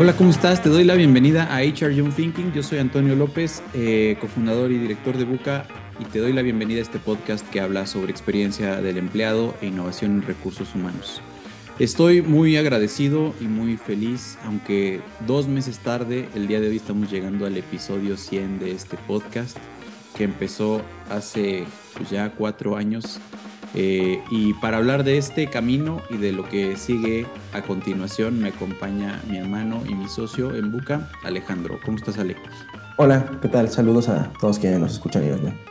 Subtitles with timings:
[0.00, 0.62] Hola, ¿cómo estás?
[0.62, 2.54] Te doy la bienvenida a HR Young Thinking.
[2.54, 5.66] Yo soy Antonio López, eh, cofundador y director de Buca,
[5.98, 9.66] y te doy la bienvenida a este podcast que habla sobre experiencia del empleado e
[9.66, 11.20] innovación en recursos humanos.
[11.78, 17.10] Estoy muy agradecido y muy feliz, aunque dos meses tarde, el día de hoy estamos
[17.10, 19.58] llegando al episodio 100 de este podcast,
[20.16, 23.20] que empezó hace pues, ya cuatro años
[23.74, 28.48] eh, y para hablar de este camino y de lo que sigue a continuación, me
[28.48, 31.78] acompaña mi hermano y mi socio en Buca, Alejandro.
[31.84, 32.36] ¿Cómo estás, Ale?
[32.96, 33.68] Hola, ¿qué tal?
[33.68, 35.69] Saludos a todos quienes nos escuchan y ven.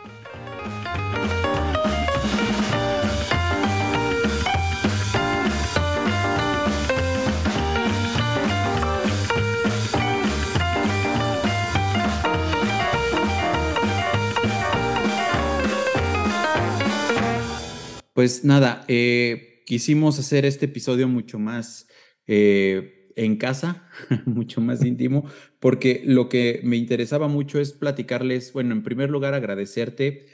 [18.19, 21.87] Pues nada, eh, quisimos hacer este episodio mucho más
[22.27, 23.87] eh, en casa,
[24.26, 25.23] mucho más íntimo,
[25.61, 30.26] porque lo que me interesaba mucho es platicarles, bueno, en primer lugar agradecerte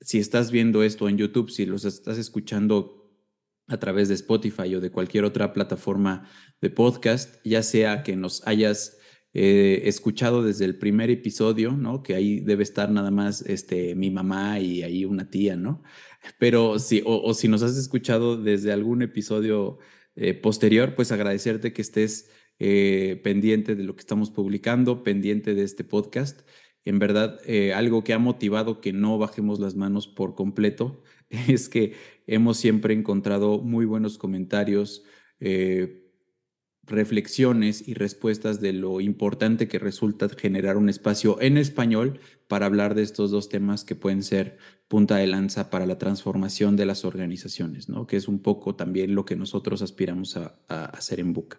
[0.00, 3.12] si estás viendo esto en YouTube, si los estás escuchando
[3.66, 6.30] a través de Spotify o de cualquier otra plataforma
[6.62, 8.96] de podcast, ya sea que nos hayas
[9.38, 12.02] eh, escuchado desde el primer episodio, ¿no?
[12.02, 15.82] Que ahí debe estar nada más este, mi mamá y ahí una tía, ¿no?
[16.38, 19.78] Pero si, o, si nos has escuchado desde algún episodio
[20.14, 25.62] eh, posterior, pues agradecerte que estés eh, pendiente de lo que estamos publicando, pendiente de
[25.62, 26.40] este podcast.
[26.84, 31.02] En verdad, eh, algo que ha motivado que no bajemos las manos por completo
[31.48, 31.94] es que
[32.26, 35.04] hemos siempre encontrado muy buenos comentarios,
[36.86, 42.94] reflexiones y respuestas de lo importante que resulta generar un espacio en español para hablar
[42.94, 47.04] de estos dos temas que pueden ser punta de lanza para la transformación de las
[47.04, 48.06] organizaciones, ¿no?
[48.06, 51.58] que es un poco también lo que nosotros aspiramos a, hacer en Buca.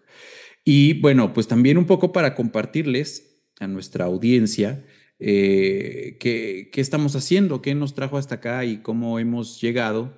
[0.64, 4.86] Y bueno, pues también un poco para compartirles a nuestra audiencia
[5.20, 10.14] eh, qué, qué estamos haciendo, qué nos trajo hasta acá y cómo hemos llegado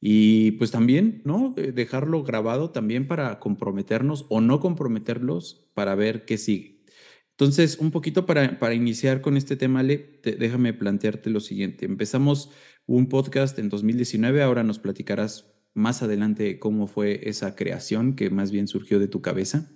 [0.00, 1.54] y pues también, ¿no?
[1.56, 6.78] Dejarlo grabado también para comprometernos o no comprometerlos para ver qué sigue.
[7.32, 11.86] Entonces, un poquito para, para iniciar con este tema, Ale, déjame plantearte lo siguiente.
[11.86, 12.50] Empezamos
[12.86, 18.50] un podcast en 2019, ahora nos platicarás más adelante cómo fue esa creación que más
[18.50, 19.70] bien surgió de tu cabeza.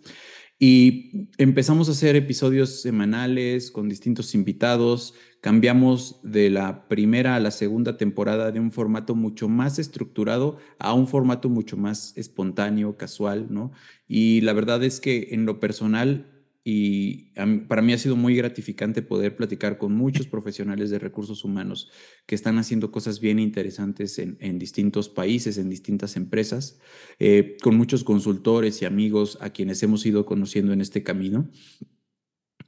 [0.65, 7.51] Y empezamos a hacer episodios semanales con distintos invitados, cambiamos de la primera a la
[7.51, 13.49] segunda temporada de un formato mucho más estructurado a un formato mucho más espontáneo, casual,
[13.51, 13.73] ¿no?
[14.07, 16.32] Y la verdad es que en lo personal
[16.65, 17.33] y
[17.67, 21.91] para mí ha sido muy gratificante poder platicar con muchos profesionales de recursos humanos
[22.25, 26.79] que están haciendo cosas bien interesantes en, distintos países, en distintas empresas,
[27.19, 31.51] eh, con muchos consultores y amigos a quienes hemos ido conociendo en este camino.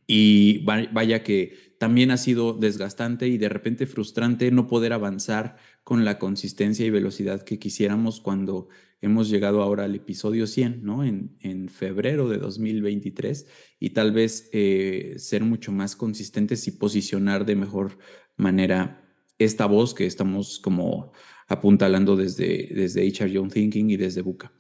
[0.06, 6.05] Y vaya que también ha sido desgastante y de repente frustrante no poder avanzar con
[6.05, 8.69] la consistencia y velocidad que quisiéramos cuando
[9.00, 11.05] hemos llegado ahora al episodio 100, ¿no?
[11.05, 13.47] En, en febrero de 2023
[13.78, 17.99] y tal vez eh, ser mucho más consistentes y posicionar de mejor
[18.37, 19.05] manera
[19.39, 21.12] esta voz que estamos como
[21.49, 24.53] apuntalando desde, desde HR Young Thinking y desde Buca.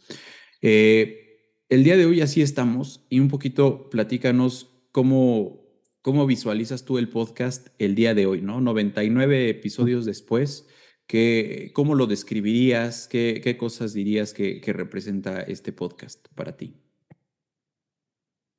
[0.60, 1.20] Eh,
[1.68, 5.66] el día de hoy así estamos y un poquito platícanos cómo,
[6.02, 8.60] cómo visualizas tú el podcast el día de hoy, ¿no?
[8.60, 10.68] 99 episodios después,
[11.06, 13.08] ¿qué, ¿cómo lo describirías?
[13.08, 16.76] ¿Qué, cosas dirías que, que, representa este podcast para ti?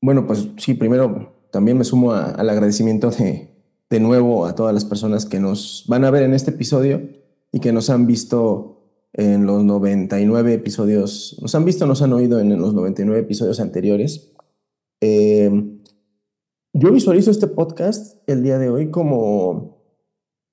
[0.01, 3.49] Bueno, pues sí, primero también me sumo al agradecimiento de,
[3.89, 7.01] de nuevo a todas las personas que nos van a ver en este episodio
[7.51, 8.75] y que nos han visto
[9.13, 14.33] en los 99 episodios, nos han visto, nos han oído en los 99 episodios anteriores.
[15.01, 15.49] Eh,
[16.73, 19.81] yo visualizo este podcast el día de hoy como,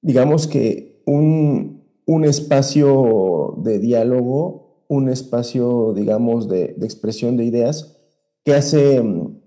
[0.01, 7.99] digamos que un, un espacio de diálogo, un espacio, digamos, de, de, expresión de ideas
[8.45, 9.43] que hace mm,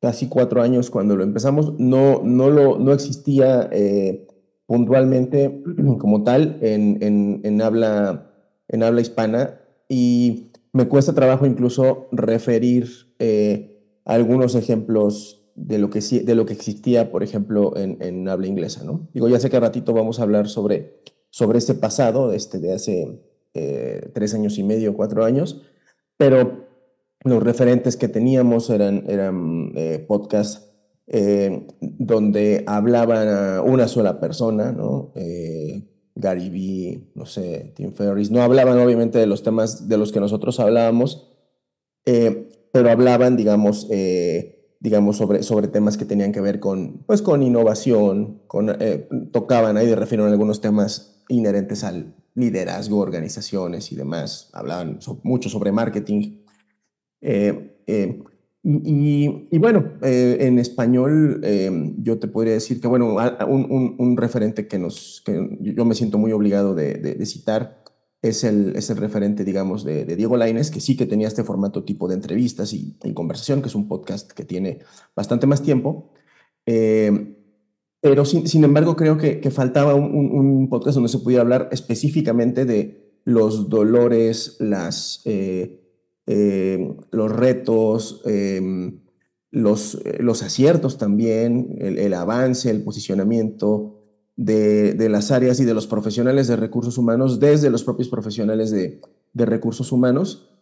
[0.00, 4.26] casi cuatro años cuando lo empezamos no, no, lo, no existía eh,
[4.66, 5.62] puntualmente
[5.98, 8.30] como tal en, en, habla,
[8.68, 12.88] en habla hispana y me cuesta trabajo incluso referir
[13.18, 18.48] eh, algunos ejemplos de lo que, de lo que existía, por ejemplo, en, en, habla
[18.48, 19.08] inglesa, ¿no?
[19.14, 21.00] Digo, ya sé que a ratito vamos a hablar sobre,
[21.34, 23.20] sobre este pasado, este, de hace
[23.54, 25.62] eh, tres años y medio, cuatro años,
[26.16, 26.68] pero
[27.24, 30.70] los referentes que teníamos eran, eran eh, podcasts
[31.08, 35.10] eh, donde hablaban una sola persona, ¿no?
[36.14, 40.20] Gary Vee, no sé, Tim Ferriss, no hablaban obviamente de los temas de los que
[40.20, 41.32] nosotros hablábamos,
[42.04, 43.88] pero hablaban, digamos,
[44.78, 48.70] digamos sobre, sobre temas que tenían que ver con, pues, con innovación, con,
[49.32, 54.50] tocaban ahí refiero algunos temas inherentes al liderazgo, organizaciones y demás.
[54.52, 56.38] Hablaban mucho sobre marketing.
[57.20, 57.78] Eh,
[58.62, 61.42] y, bueno, en español
[61.98, 63.16] yo te podría decir que, bueno,
[63.46, 67.84] un, referente que, nos, que yo me siento muy obligado de, de citar
[68.24, 71.84] es el, es el referente, digamos, de, Diego Laines, que sí que tenía este formato
[71.84, 74.78] tipo de entrevistas y, conversación, que es un podcast que tiene
[75.14, 76.10] bastante más tiempo.
[76.64, 77.36] Eh,
[78.04, 83.70] pero sin, embargo, creo que, faltaba un, podcast donde se pudiera hablar específicamente de los
[83.70, 85.80] dolores, las, eh,
[86.26, 89.00] eh, los retos, em,
[89.50, 94.04] los, los aciertos también, el, el avance, el posicionamiento,
[94.36, 99.00] de, las áreas y de los profesionales de recursos humanos desde los propios profesionales de,
[99.32, 100.53] recursos humanos,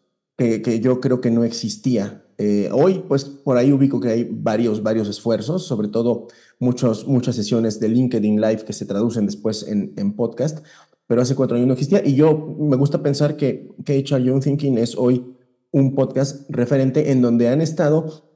[0.43, 2.25] que, yo creo que no existía.
[2.39, 6.29] Eh, hoy, pues por ahí ubico que hay varios, varios esfuerzos, sobre todo
[6.59, 10.65] muchos, muchas sesiones de LinkedIn Live que se traducen después en, podcast,
[11.07, 12.03] pero hace cuatro años no existía.
[12.05, 15.25] Y yo me gusta pensar que, que Young Thinking es hoy
[15.71, 18.29] un podcast referente en donde han estado,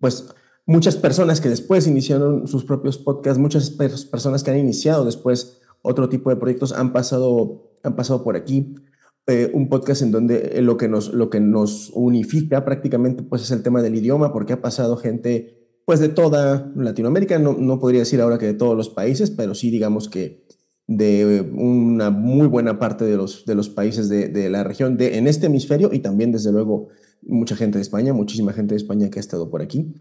[0.00, 0.28] pues,
[0.64, 6.08] muchas personas que después iniciaron sus propios podcasts, muchas personas que han iniciado después otro
[6.08, 8.74] tipo de proyectos han pasado, han pasado por aquí.
[9.28, 13.42] Eh, un podcast en donde eh, lo que, nos, lo que nos unifica prácticamente pues
[13.42, 17.80] es el tema del idioma, porque ha pasado gente pues de toda Latinoamérica, no, no
[17.80, 20.46] podría decir ahora que de todos los países, pero sí digamos que
[20.86, 25.18] de una muy buena parte de los, de los países de, de la región, de,
[25.18, 26.88] en este hemisferio y también desde luego
[27.22, 29.92] mucha gente de España, muchísima gente de España que ha estado por aquí.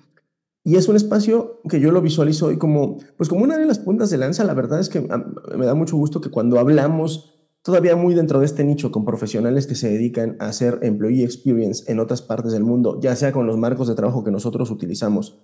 [0.63, 3.78] Y es un espacio que yo lo visualizo hoy como, pues como una de las
[3.80, 4.44] puntas de lanza.
[4.44, 7.35] La verdad es que me da mucho gusto que cuando hablamos
[7.66, 11.92] todavía muy dentro de este nicho con profesionales que se dedican a hacer employee experience
[11.92, 15.42] en otras partes del mundo, ya sea con los marcos de trabajo que nosotros utilizamos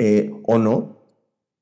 [0.00, 0.98] eh, o no,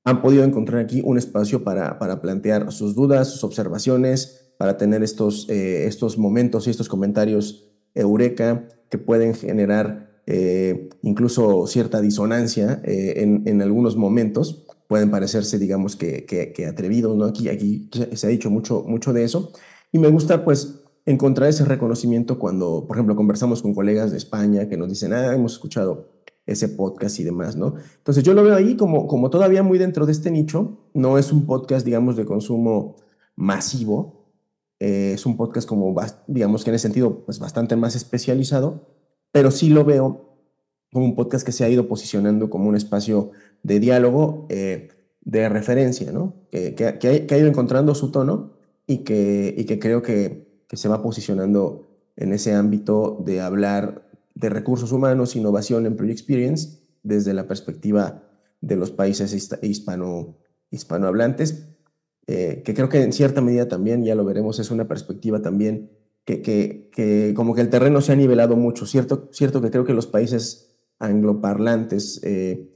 [0.02, 5.02] han podido encontrar aquí un espacio para, para plantear sus dudas, sus observaciones, para tener
[5.02, 12.80] estos, eh, estos momentos y estos comentarios eureka que pueden generar eh, incluso cierta disonancia
[12.84, 14.64] eh, en, en, algunos momentos.
[14.88, 17.26] Pueden parecerse, digamos, que, que, atrevidos, ¿no?
[17.26, 19.52] Aquí, aquí se ha dicho mucho, mucho de eso.
[19.92, 24.68] Y me gusta, pues, encontrar ese reconocimiento cuando, por ejemplo, conversamos con colegas de España
[24.68, 26.08] que nos dicen, ah, hemos escuchado
[26.46, 27.74] ese podcast y demás, ¿no?
[27.98, 31.32] Entonces yo lo veo ahí como, como todavía muy dentro de este nicho, no es
[31.32, 32.96] un podcast, digamos, de consumo
[33.36, 34.22] masivo,
[34.80, 35.94] eh, es un podcast como,
[36.26, 38.88] digamos que en ese sentido, pues bastante más especializado,
[39.30, 40.32] pero sí lo veo
[40.92, 43.30] como un podcast que se ha ido posicionando como un espacio
[43.62, 44.88] de diálogo, eh,
[45.20, 46.34] de referencia, ¿no?
[46.50, 48.51] Que, que, ha, ido encontrando su tono
[48.86, 54.10] y que, y que creo que, que se va posicionando en ese ámbito de hablar
[54.34, 58.28] de recursos humanos, innovación, employee experience, desde la perspectiva
[58.60, 59.32] de los países
[59.62, 60.38] hispano,
[60.70, 61.68] hispanohablantes,
[62.26, 65.90] eh, que creo que en cierta medida también, ya lo veremos, es una perspectiva también
[66.24, 68.86] que, que, como que el terreno se ha nivelado mucho.
[68.86, 72.70] Cierto, cierto que creo que los países angloparlantes eh,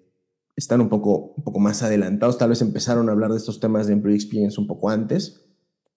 [0.56, 3.86] están un poco, un poco más adelantados, tal vez empezaron a hablar de estos temas
[3.86, 5.45] de employee experience un poco antes,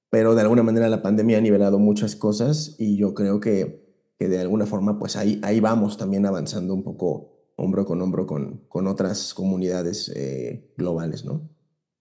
[0.10, 3.86] pero de alguna manera la pandemia ha nivelado muchas cosas y yo creo que,
[4.18, 8.26] que de alguna forma pues ahí, ahí vamos también avanzando un poco hombro con hombro
[8.26, 11.50] con, con otras comunidades eh, globales, ¿no?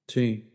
[0.07, 0.49] Sí,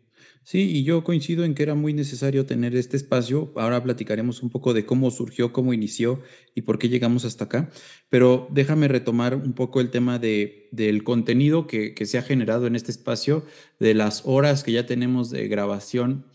[0.46, 3.54] Sí, y yo coincido en que era muy necesario tener este espacio.
[3.56, 6.22] Ahora platicaremos un poco de cómo surgió, cómo inició
[6.54, 7.70] y por qué llegamos hasta acá.
[8.10, 12.68] Pero déjame retomar un poco el tema de, del contenido que, que se ha generado
[12.68, 13.46] en este espacio,
[13.80, 16.26] de las horas que ya tenemos de grabación,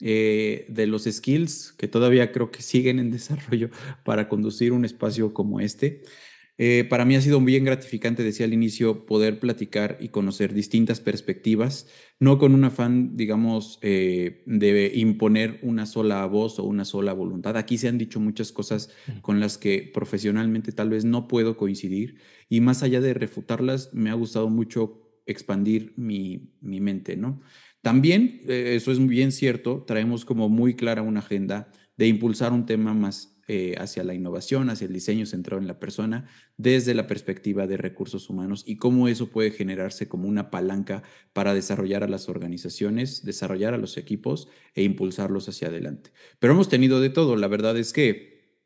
[0.00, 3.70] eh, de los skills que todavía creo que siguen en desarrollo
[4.04, 6.02] para conducir un espacio como este.
[6.60, 10.98] Eh, para mí ha sido bien gratificante, decía al inicio, poder platicar y conocer distintas
[11.00, 11.86] perspectivas,
[12.18, 17.56] no con un afán, digamos, eh, de imponer una sola voz o una sola voluntad.
[17.56, 18.90] Aquí se han dicho muchas cosas
[19.22, 22.16] con las que profesionalmente tal vez no puedo coincidir
[22.48, 27.40] y más allá de refutarlas, me ha gustado mucho expandir mi, mi mente, ¿no?
[27.82, 32.66] También, eh, eso es bien cierto, traemos como muy clara una agenda de impulsar un
[32.66, 37.06] tema más eh, hacia la innovación, hacia el diseño centrado en la persona, desde la
[37.06, 42.08] perspectiva de recursos humanos y cómo eso puede generarse como una palanca para desarrollar a
[42.08, 46.10] las organizaciones, desarrollar a los equipos e impulsarlos hacia adelante.
[46.38, 48.60] Pero hemos tenido de todo, la verdad es que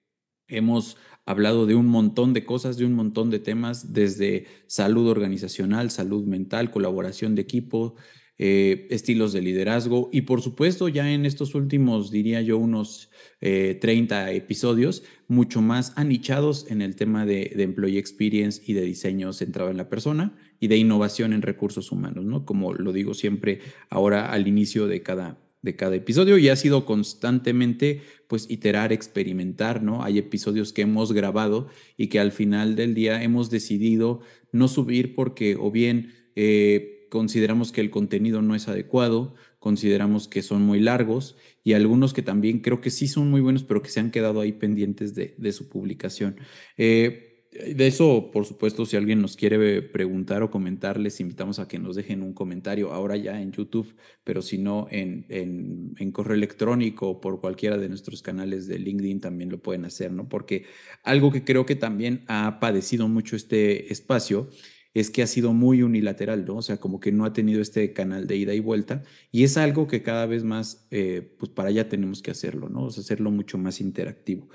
[0.49, 5.93] hemos hablado de un montón de cosas, de un montón de temas, desde salud organizacional,
[5.93, 7.95] salud mental, colaboración de equipo,
[8.45, 13.09] eh, estilos de liderazgo y por supuesto ya en estos últimos, diría yo, unos
[13.39, 18.81] 30 eh, episodios, mucho más anichados en el tema de, de, employee experience y de
[18.81, 22.45] diseño centrado en la persona y de innovación en recursos humanos, ¿no?
[22.45, 26.85] Como lo digo siempre ahora al inicio de cada, de cada episodio y ha sido
[26.85, 30.03] constantemente pues iterar, experimentar, ¿no?
[30.03, 34.21] Hay episodios que hemos grabado y que al final del día hemos decidido
[34.51, 40.41] no subir porque o bien eh, consideramos que el contenido no es adecuado, consideramos que
[40.41, 43.91] son muy largos y algunos que también creo que sí son muy buenos, pero que
[43.91, 46.37] se han quedado ahí pendientes de, su publicación.
[46.79, 51.69] Eh, de eso, por supuesto, si alguien nos quiere preguntar o comentar, les invitamos a
[51.69, 57.11] que nos dejen un comentario ahora ya en YouTube, pero si no, en, correo electrónico
[57.11, 60.31] o por cualquiera de nuestros canales de LinkedIn también lo pueden hacer, ¿no?
[60.31, 60.65] Porque
[61.03, 64.49] algo que creo que también ha padecido mucho este espacio
[64.95, 66.57] es que ha sido muy unilateral, ¿no?
[66.57, 69.57] O sea, como que no ha tenido este canal de ida y vuelta y es
[69.57, 72.85] algo que cada vez más, eh, pues para allá tenemos que hacerlo, ¿no?
[72.85, 74.49] O sea, hacerlo mucho más interactivo.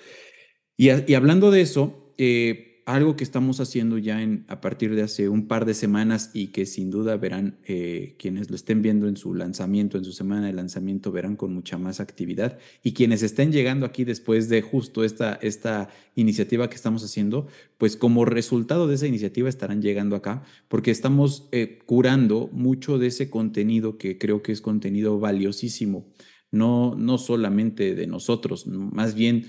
[0.77, 4.17] Y, hablando de eso, eh, algo que estamos haciendo ya
[4.47, 8.49] a partir de hace un par de semanas y que sin duda verán eh, quienes
[8.49, 11.99] lo estén viendo en su lanzamiento, en su semana de lanzamiento, verán con mucha más
[11.99, 12.59] actividad.
[12.83, 17.97] Y quienes estén llegando aquí después de justo esta, esta iniciativa que estamos haciendo, pues
[17.97, 23.29] como resultado de esa iniciativa estarán llegando acá, porque estamos eh, curando mucho de ese
[23.29, 26.07] contenido que creo que es contenido valiosísimo,
[26.51, 29.47] no, no solamente de nosotros, más bien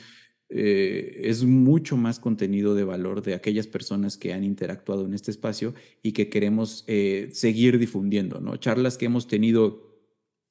[0.51, 5.31] eh, es mucho más contenido de valor de aquellas personas que han interactuado en este
[5.31, 8.57] espacio y que queremos eh, seguir difundiendo, ¿no?
[8.57, 9.89] Charlas que hemos tenido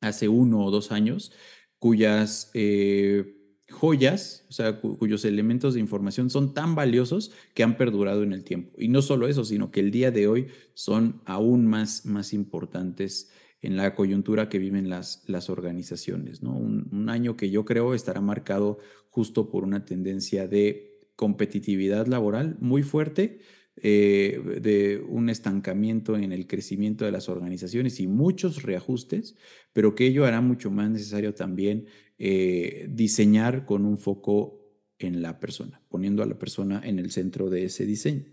[0.01, 1.31] hace uno o dos años,
[1.79, 3.37] cuyas eh,
[3.69, 8.43] joyas, o sea, cuyos elementos de información son tan valiosos que han perdurado en el
[8.43, 8.73] tiempo.
[8.77, 13.31] Y no solo eso, sino que el día de hoy son aún más, más importantes
[13.61, 16.43] en la coyuntura que viven las, las organizaciones.
[16.43, 16.55] ¿no?
[16.55, 22.83] Un, año que yo creo estará marcado justo por una tendencia de competitividad laboral muy
[22.83, 23.39] fuerte,
[23.81, 29.35] eh, de un estancamiento en el crecimiento de las organizaciones y muchos reajustes,
[29.71, 31.85] pero que ello hará mucho más necesario también
[32.17, 34.67] eh, diseñar con un foco
[34.99, 38.25] en la persona, poniendo a la persona en el centro de ese diseño.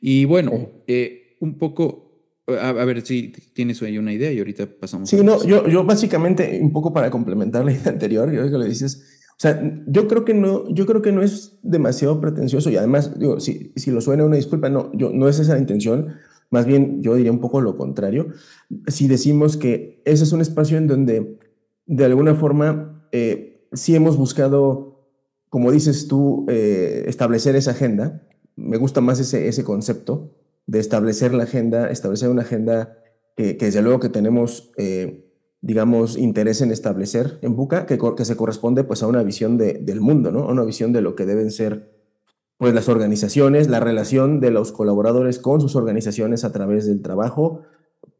[0.00, 2.11] Y bueno, eh, un poco
[2.46, 5.08] a, ver si tienes ahí una idea y ahorita pasamos.
[5.08, 8.68] Sí, no, yo, yo básicamente, un poco para complementar la idea anterior, yo que le
[8.68, 12.76] dices, o sea, yo creo que no, yo creo que no es demasiado pretencioso y
[12.76, 16.14] además, digo, si, si lo suena una disculpa, no, yo, no es esa la intención,
[16.50, 18.28] más bien yo diría un poco lo contrario.
[18.86, 21.38] Si decimos que ese es un espacio en donde,
[21.86, 25.08] de alguna forma, eh, sí hemos buscado,
[25.48, 28.22] como dices tú, eh, establecer esa agenda,
[28.54, 30.30] me gusta más ese, ese concepto,
[30.66, 32.98] de establecer la agenda, establecer una agenda
[33.36, 35.28] que, desde luego que tenemos, eh,
[35.60, 39.74] digamos, interés en establecer en Buca, que, que se corresponde pues a una visión de,
[39.74, 40.40] del mundo, ¿no?
[40.44, 41.92] A una visión de lo que deben ser
[42.56, 47.62] pues las organizaciones, la relación de los colaboradores con sus organizaciones a través del trabajo,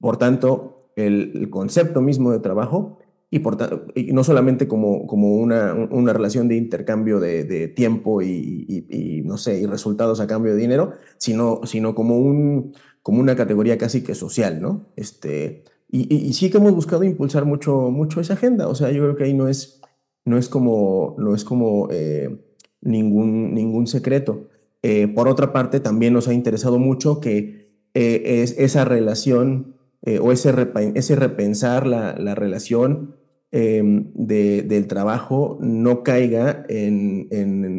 [0.01, 2.99] por tanto, el concepto mismo de trabajo
[3.33, 9.23] y, no solamente como, como una, una relación de intercambio de, de tiempo y, y,
[9.23, 13.79] no sé, y resultados a cambio de dinero, sino, sino como, un, como una categoría
[13.79, 14.93] casi que social, ¿no?
[14.97, 19.17] Este, y, sí que hemos buscado impulsar mucho, mucho esa agenda, o sea, yo creo
[19.17, 19.81] que ahí no es,
[20.27, 22.39] no es como, no es como eh,
[22.83, 24.49] ningún, ningún secreto.
[24.83, 29.77] Eh, por otra parte, también nos ha interesado mucho que eh, es esa relación
[30.21, 30.53] o ese,
[30.97, 33.22] ese repensar la, la relación
[33.55, 37.29] Em, del trabajo no caiga en,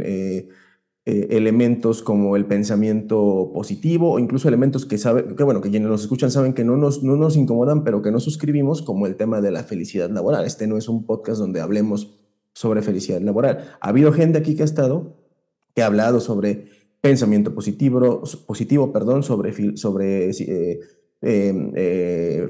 [0.06, 0.48] eh,
[1.06, 5.90] eh, elementos como el pensamiento positivo o incluso elementos que, sabe, que, bueno, que quienes
[5.90, 9.16] nos escuchan saben que no nos, no nos incomodan, pero que no suscribimos, como el
[9.16, 10.46] tema de la felicidad laboral.
[10.46, 12.20] Este no es un podcast donde hablemos
[12.54, 13.76] sobre felicidad laboral.
[13.82, 15.18] Ha habido gente aquí que ha estado,
[15.74, 16.68] que ha hablado sobre
[17.02, 20.80] pensamiento positivo, positivo perdón, sobre, sobre eh,
[21.24, 21.74] em,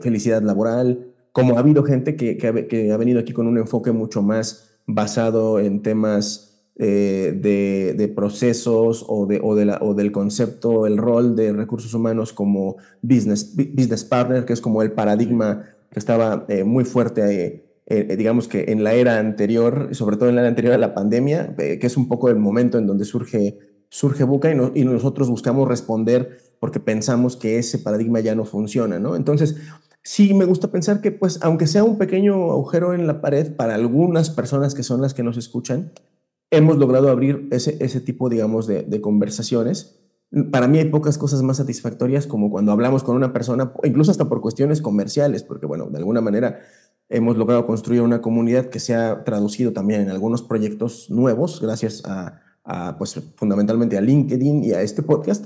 [0.02, 4.22] felicidad laboral, como ha habido gente que, que, ha, venido aquí con un enfoque mucho
[4.22, 10.12] más basado en temas eh, de, de, procesos o, de, o, de la, o, del
[10.12, 15.66] concepto, el rol de recursos humanos como business, business partner, que es como el paradigma
[15.92, 20.36] que estaba eh, muy fuerte, eh, digamos que en la era anterior, sobre todo en
[20.36, 23.58] la era anterior a la pandemia, que es un poco el momento en donde surge,
[23.90, 29.00] surge Buca y, y nosotros buscamos responder porque pensamos que ese paradigma ya no funciona,
[29.00, 29.16] ¿no?
[29.16, 29.58] Entonces,
[30.04, 33.76] sí me gusta pensar que, pues, aunque sea un pequeño agujero en la pared para
[33.76, 35.92] algunas personas que son las que nos escuchan,
[36.52, 40.00] hemos logrado abrir ese, ese tipo, digamos, de, conversaciones.
[40.52, 44.30] Para mí hay pocas cosas más satisfactorias como cuando hablamos con una persona, incluso hasta
[44.30, 46.60] por cuestiones comerciales, porque bueno, de alguna manera
[47.10, 52.04] hemos logrado construir una comunidad que se ha traducido también en algunos proyectos nuevos, gracias
[52.06, 52.40] a,
[52.98, 55.46] pues fundamentalmente a LinkedIn y a este podcast,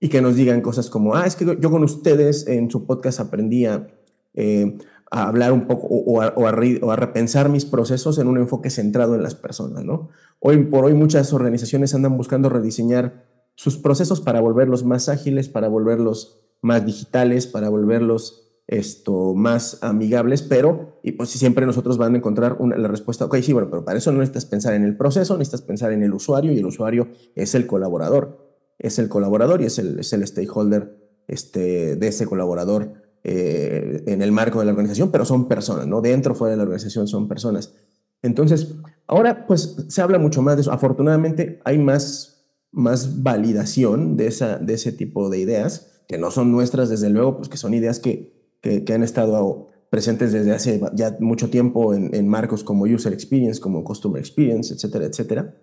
[0.00, 3.20] y que nos digan cosas como, ah, es que yo con ustedes en su podcast
[3.20, 3.88] aprendí a,
[4.34, 4.76] eh,
[5.10, 9.22] hablar un poco o, a, o, a, repensar mis procesos en un enfoque centrado en
[9.22, 10.08] las personas, ¿no?
[10.40, 13.24] Hoy por hoy muchas organizaciones andan buscando rediseñar
[13.54, 20.42] sus procesos para volverlos más ágiles, para volverlos más digitales, para volverlos esto, más amigables,
[20.42, 23.84] pero y pues siempre nosotros van a encontrar una, la respuesta, ok, sí, bueno, pero
[23.84, 26.66] para eso no necesitas pensar en el proceso, necesitas pensar en el usuario y el
[26.66, 28.45] usuario es el colaborador,
[28.78, 30.96] es el colaborador y es el, es el stakeholder
[31.28, 32.92] este, de ese colaborador
[33.24, 36.00] eh, en el marco de la organización, pero son personas, ¿no?
[36.00, 37.74] Dentro, fuera de la organización son personas.
[38.22, 38.74] Entonces,
[39.06, 40.72] ahora pues se habla mucho más de eso.
[40.72, 42.36] Afortunadamente hay más
[42.76, 47.38] más validación de, esa, de ese tipo de ideas, que no son nuestras, desde luego,
[47.38, 52.28] pues que son ideas que, que, han estado presentes desde hace ya mucho tiempo en,
[52.28, 55.56] marcos como User Experience, como Customer Experience, etcétera, etcétera.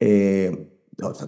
[0.00, 0.75] Eh,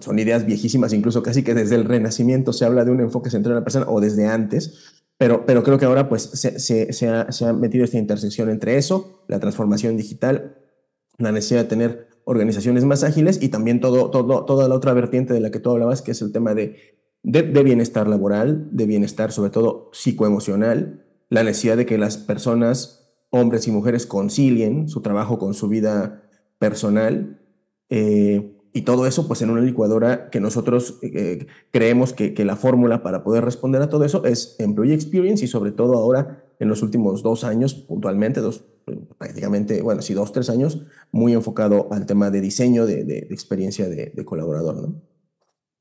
[0.01, 3.53] son ideas viejísimas, incluso casi que desde el Renacimiento se habla de un enfoque central
[3.53, 7.83] en la persona o desde antes, pero, pero creo que ahora pues se, ha metido
[7.83, 10.57] esta intersección entre eso, la transformación digital,
[11.17, 15.33] la necesidad de tener organizaciones más ágiles y también todo, todo, toda la otra vertiente
[15.33, 19.31] de la que tú hablabas, que es el tema de, de, bienestar laboral, de bienestar
[19.31, 25.37] sobre todo psicoemocional, la necesidad de que las personas, hombres y mujeres, concilien su trabajo
[25.37, 26.23] con su vida
[26.59, 27.41] personal.
[27.89, 33.03] Eh, y todo eso pues en una licuadora que nosotros eh, creemos que, la fórmula
[33.03, 36.81] para poder responder a todo eso es Employee Experience y sobre todo ahora en los
[36.81, 38.63] últimos dos años puntualmente, dos,
[39.17, 43.87] prácticamente, bueno, sí, dos, tres años, muy enfocado al tema de diseño, de, de, experiencia
[43.87, 45.01] de, de, colaborador, ¿no?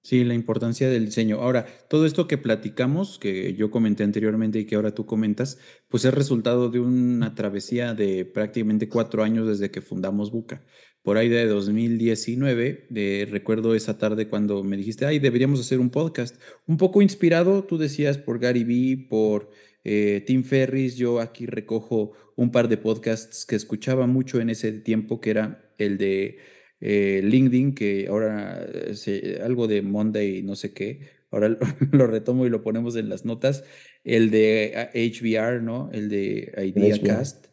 [0.00, 1.40] Sí, la importancia del diseño.
[1.42, 6.04] Ahora, todo esto que platicamos, que yo comenté anteriormente y que ahora tú comentas, pues
[6.04, 10.62] es resultado de una travesía de prácticamente cuatro años desde que fundamos Buca.
[11.08, 15.88] Por ahí de 2019, de, recuerdo esa tarde cuando me dijiste, ay, deberíamos hacer un
[15.88, 16.38] podcast.
[16.66, 19.50] Un poco inspirado, tú decías, por Gary Vee, por
[19.84, 24.70] eh, Tim Ferris, yo aquí recojo un par de podcasts que escuchaba mucho en ese
[24.70, 26.40] tiempo, que era el de
[26.82, 31.56] eh, LinkedIn, que ahora eh, algo de Monday, no sé qué, ahora
[31.90, 33.64] lo, retomo y lo ponemos en las notas,
[34.04, 35.88] el de HBR, ¿no?
[35.90, 37.46] El de IdeaCast.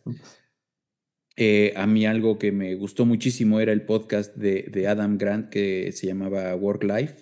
[1.76, 5.92] A mí algo que me gustó muchísimo era el podcast de, de Adam Grant que
[5.92, 7.16] se llamaba Work Life.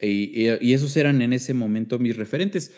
[0.00, 2.74] y, y, esos eran en ese momento mis referentes.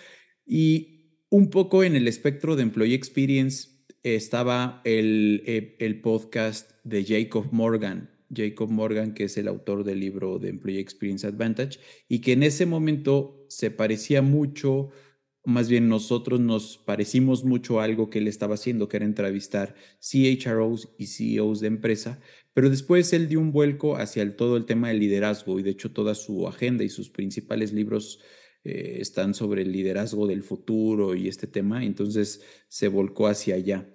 [0.47, 0.95] Y
[1.31, 7.49] un poco en el espectro de Employee Experience estaba el, eh, el, podcast de Jacob
[7.51, 12.33] Morgan, Jacob Morgan, que es el autor del libro de Employee Experience Advantage, y que
[12.33, 14.91] en ese momento se parecía mucho,
[15.45, 19.75] más bien nosotros nos parecimos mucho a algo que él estaba haciendo, que era entrevistar
[20.01, 22.21] CHROs y CEOs de empresa,
[22.55, 25.93] pero después él dio un vuelco hacia todo el tema del liderazgo y de hecho
[25.93, 28.21] toda su agenda y sus principales libros
[28.65, 33.87] eh, están sobre el liderazgo del futuro y este tema, entonces se volcó hacia allá.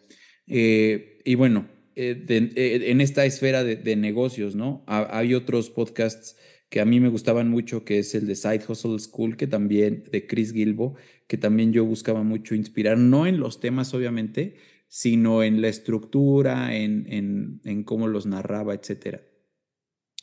[0.46, 4.84] Eh, y bueno, eh, en esta esfera de, negocios, ¿no?
[4.88, 6.38] hay otros podcasts
[6.70, 10.04] que a mí me gustaban mucho, que es el de Side Hustle School, que también,
[10.12, 10.96] de Chris Gilbo,
[11.28, 14.56] que también yo buscaba mucho inspirar, no en los temas, obviamente,
[14.88, 19.22] sino en la estructura, en, en, en cómo los narraba, etc.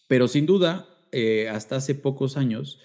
[0.09, 0.89] Pero sin duda,
[1.51, 2.81] hasta hace pocos años,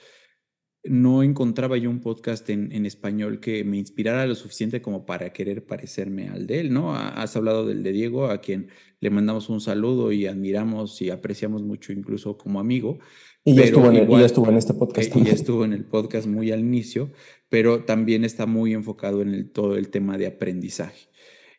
[0.84, 5.65] no encontraba yo un podcast en, español que me inspirara lo suficiente como para querer
[5.65, 6.95] parecerme al de él, ¿no?
[6.95, 8.69] Has hablado del de Diego, a quien
[9.00, 13.00] le mandamos un saludo y admiramos y apreciamos mucho incluso como amigo.
[13.43, 15.15] Y ya, estuvo, en estuvo en este podcast.
[15.15, 17.12] Y ya estuvo en el podcast muy al inicio,
[17.49, 21.08] pero también está muy enfocado en el, todo el tema de aprendizaje.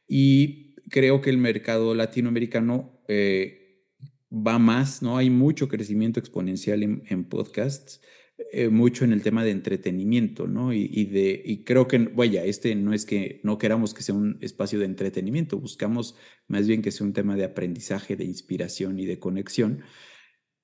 [0.06, 3.82] Y creo que el mercado latinoamericano eh,
[4.30, 5.16] va más, ¿no?
[5.16, 8.00] Hay mucho crecimiento exponencial en, en podcasts
[8.50, 10.72] eh, mucho en el tema de entretenimiento, ¿no?
[10.72, 14.38] Y, de, y creo que, vaya, este no es que no queramos que sea un
[14.40, 16.16] espacio de entretenimiento, buscamos
[16.48, 19.82] más bien que sea un tema de aprendizaje, de inspiración y de conexión.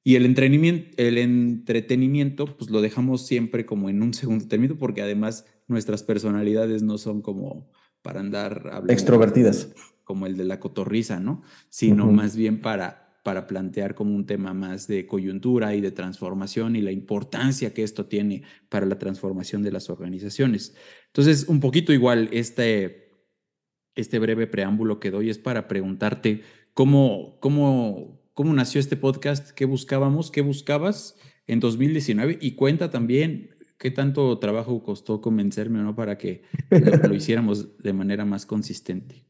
[0.09, 5.03] Y el entretenimiento, el entretenimiento, pues lo dejamos siempre como en un segundo término, porque
[5.03, 8.90] además nuestras personalidades no son como para andar hablando.
[8.90, 9.68] Extrovertidas.
[10.05, 11.42] Como el de la cotorriza, ¿no?
[11.68, 16.75] Sino más bien para para plantear como un tema más de coyuntura y de transformación
[16.75, 20.75] y la importancia que esto tiene para la transformación de las organizaciones.
[21.09, 23.27] Entonces, un poquito igual, este,
[23.94, 26.40] este breve preámbulo que doy es para preguntarte
[26.73, 31.16] cómo, cómo, cómo nació este podcast, qué buscábamos, qué buscabas
[31.48, 35.96] en 2019 y cuenta también qué tanto trabajo costó convencerme, ¿no?
[35.96, 39.27] Para que lo, hiciéramos de manera más consistente.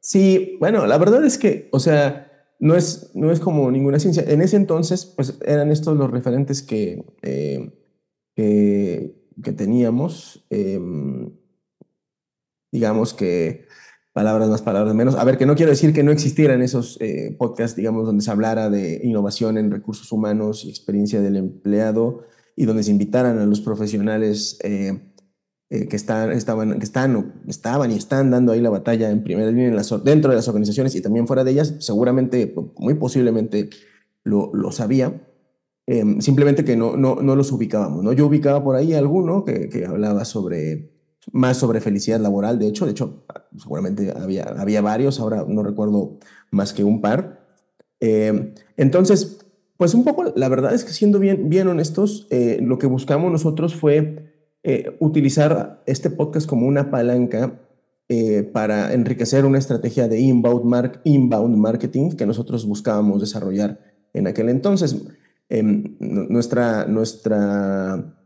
[0.00, 4.24] Sí, bueno, la verdad es que, o sea, no es, no es como ninguna ciencia.
[4.26, 7.70] En ese entonces, pues eran estos los referentes que, eh,
[8.34, 10.46] que, teníamos.
[10.48, 11.30] Em,
[12.72, 13.66] digamos que
[14.16, 15.14] palabras más, palabras menos.
[15.14, 18.30] A ver, que no quiero decir que no existieran esos eh, podcasts, digamos, donde se
[18.30, 22.22] hablara de innovación en recursos humanos y experiencia del empleado
[22.56, 24.98] y donde se invitaran a los profesionales eh,
[25.68, 29.50] eh, que, están, estaban, que están, estaban y están dando ahí la batalla en primera
[29.50, 33.68] línea dentro de las organizaciones y también fuera de ellas, seguramente, muy posiblemente
[34.24, 35.12] lo, lo sabía.
[35.86, 38.02] Em, simplemente que no, no, no, los ubicábamos.
[38.02, 38.14] ¿no?
[38.14, 40.95] Yo ubicaba por ahí alguno que, que hablaba sobre
[41.32, 43.24] más sobre felicidad laboral, de hecho, de hecho,
[43.56, 46.18] seguramente había, había varios, ahora no recuerdo
[46.50, 47.46] más que un par.
[48.00, 49.44] Eh, entonces,
[49.76, 53.30] pues un poco, la verdad es que siendo bien, bien honestos, eh, lo que buscamos
[53.30, 57.60] nosotros fue eh, utilizar este podcast como una palanca
[58.52, 63.80] para enriquecer una estrategia de inbound, inbound marketing que nosotros buscábamos desarrollar
[64.14, 64.96] en aquel entonces.
[65.48, 68.16] Em, nuestra, nuestra,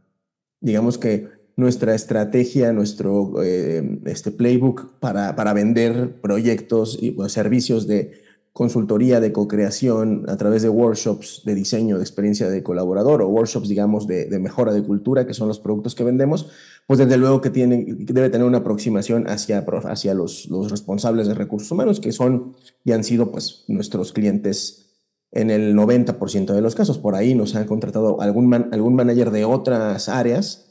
[0.60, 8.20] digamos que nuestra estrategia, nuestro eh, este playbook para, para vender proyectos y servicios de
[8.52, 13.68] consultoría, de co-creación a través de workshops de diseño, de experiencia de colaborador o workshops,
[13.68, 16.50] digamos, de, mejora de cultura, que son los productos que vendemos,
[16.86, 21.34] pues desde luego que, tiene, debe tener una aproximación hacia, hacia los, los responsables de
[21.34, 24.86] recursos humanos, que son y han sido pues nuestros clientes
[25.30, 26.98] en el 90% de los casos.
[26.98, 30.69] Por ahí nos han contratado algún, algún manager de otras áreas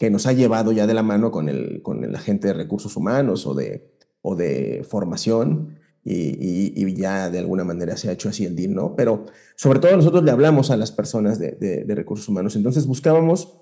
[0.00, 2.96] que nos ha llevado ya de la mano con el, con el agente de recursos
[2.96, 8.46] humanos o de, o de formación y, ya de alguna manera se ha hecho así
[8.46, 8.96] el deal, ¿no?
[8.96, 13.60] Pero sobre todo nosotros le hablamos a las personas de, recursos humanos, entonces buscábamos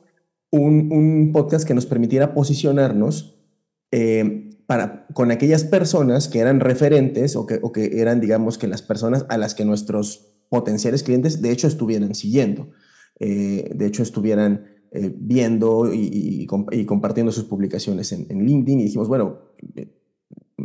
[0.52, 3.42] un, un, podcast que nos permitiera posicionarnos
[3.90, 8.68] eh, para, con aquellas personas que eran referentes o que, o que eran, digamos, que
[8.68, 12.70] las personas a las que nuestros potenciales clientes de hecho estuvieran siguiendo,
[13.18, 19.38] eh, de hecho estuvieran eh, viendo y, compartiendo sus publicaciones en, LinkedIn y dijimos, bueno,
[19.76, 19.94] eh,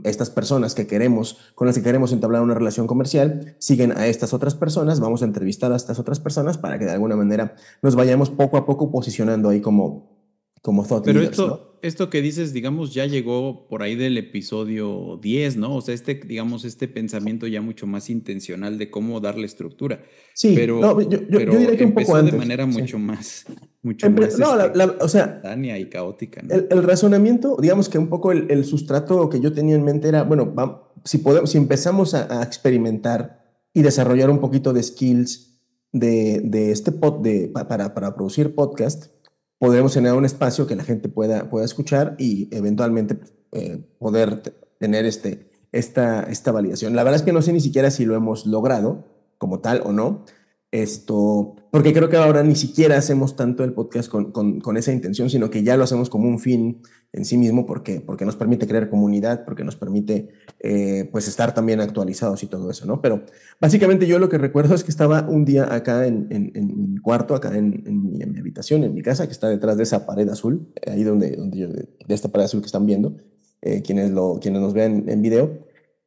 [0.03, 4.33] estas personas que queremos, con las que queremos entablar una relación comercial, siguen a estas
[4.33, 7.95] otras personas, vamos a entrevistar a estas otras personas para que de alguna manera nos
[7.95, 10.13] vayamos poco a poco posicionando ahí como,
[10.61, 15.57] como thought Pero esto, esto que dices, digamos, ya llegó por ahí del episodio 10,
[15.57, 15.75] ¿no?
[15.75, 20.01] O sea, este, digamos, este pensamiento ya mucho más intencional de cómo darle estructura.
[20.33, 22.31] Sí, pero, yo, diría que un poco antes.
[22.31, 23.45] de manera mucho más,
[23.83, 26.41] mucho más no, este, o sea, y caótica.
[26.41, 26.53] ¿no?
[26.53, 30.53] El, razonamiento, digamos que un poco el, sustrato que yo tenía en mente era, bueno,
[31.03, 33.43] si, podemos, si empezamos a, experimentar
[33.73, 35.59] y desarrollar un poquito de skills
[35.91, 39.07] de, de este pod, de, para, para producir podcast,
[39.59, 43.17] podremos tener un espacio que la gente pueda, pueda escuchar y eventualmente
[43.51, 44.41] eh, poder
[44.79, 46.95] tener este, esta, esta validación.
[46.95, 49.91] La verdad es que no sé ni siquiera si lo hemos logrado como tal o
[49.91, 50.25] no,
[50.73, 55.29] esto, porque creo que ahora ni siquiera hacemos tanto el podcast con, con, esa intención,
[55.29, 56.81] sino que ya lo hacemos como un fin
[57.11, 61.53] en sí mismo, porque, porque nos permite crear comunidad, porque nos permite eh, pues estar
[61.53, 63.01] también actualizados y todo eso, ¿no?
[63.01, 63.23] Pero
[63.61, 67.35] básicamente yo lo que recuerdo es que estaba un día acá en, en, mi cuarto,
[67.35, 71.03] acá en, mi, habitación, en mi casa, que está detrás de esa pared azul, ahí
[71.03, 73.15] donde, donde yo, de esta pared azul que están viendo,
[73.61, 75.51] eh, quienes, lo, quienes nos ven en video.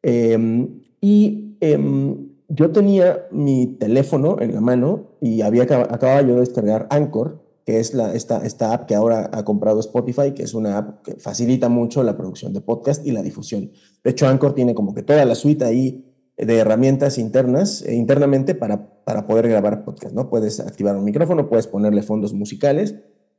[0.02, 6.40] Em, y em, yo tenía mi teléfono en la mano y había, acababa yo de
[6.40, 10.54] descargar Anchor, que es la, esta, esta app que ahora ha comprado Spotify, que es
[10.54, 13.72] una app que facilita mucho la producción de podcast y la difusión.
[14.04, 16.04] De hecho, Anchor tiene como que toda la suite ahí
[16.36, 20.28] de herramientas internas, e internamente para, para poder grabar podcast, ¿no?
[20.28, 22.94] Puedes activar un micrófono, puedes ponerle fondos musicales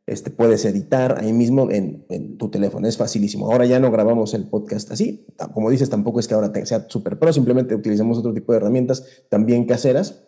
[0.08, 2.88] este, puedes editar ahí mismo en, tu teléfono.
[2.88, 3.52] Es facilísimo.
[3.52, 5.28] Ahora ya no grabamos el podcast así.
[5.54, 9.06] Como dices, tampoco es que ahora sea súper pro, simplemente utilizamos otro tipo de herramientas
[9.30, 10.24] también caseras.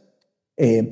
[0.58, 0.89] Eh,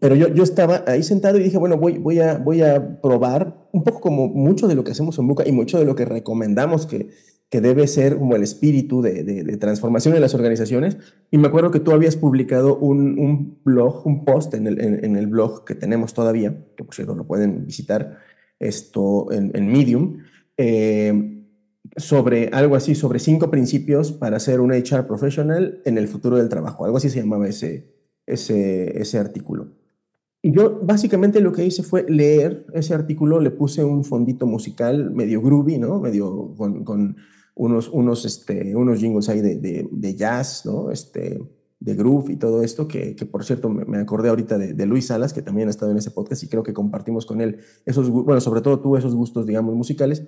[0.00, 3.68] pero yo, yo estaba ahí sentado y dije, bueno, voy, voy, a, voy a probar
[3.72, 6.04] un poco como mucho de lo que hacemos en Buca y mucho de lo que
[6.04, 7.10] recomendamos que,
[7.54, 10.96] que debe ser como el espíritu de, de, transformación en las organizaciones.
[11.30, 15.14] Y me acuerdo que tú habías publicado un, un blog, un post en el, en,
[15.14, 18.18] el, blog que tenemos todavía, que por cierto lo pueden visitar
[18.58, 20.18] esto en, en Medium,
[20.56, 21.44] eh,
[21.96, 26.48] sobre algo así, sobre cinco principios para ser un HR professional en el futuro del
[26.48, 26.84] trabajo.
[26.84, 27.86] Algo así se llamaba ese,
[28.26, 29.68] ese, ese artículo.
[30.42, 35.12] Y yo básicamente lo que hice fue leer ese artículo, le puse un fondito musical
[35.12, 36.00] medio groovy, ¿no?
[36.00, 37.16] Medio con, con
[37.54, 40.90] unos, unos, este, unos jingles ahí de, de, jazz, ¿no?
[40.90, 41.40] Este,
[41.80, 45.32] de groove y todo esto, que, que por cierto me, acordé ahorita de, Luis Salas,
[45.32, 48.40] que también ha estado en ese podcast y creo que compartimos con él esos, bueno,
[48.40, 50.26] sobre todo tú esos gustos, digamos, musicales.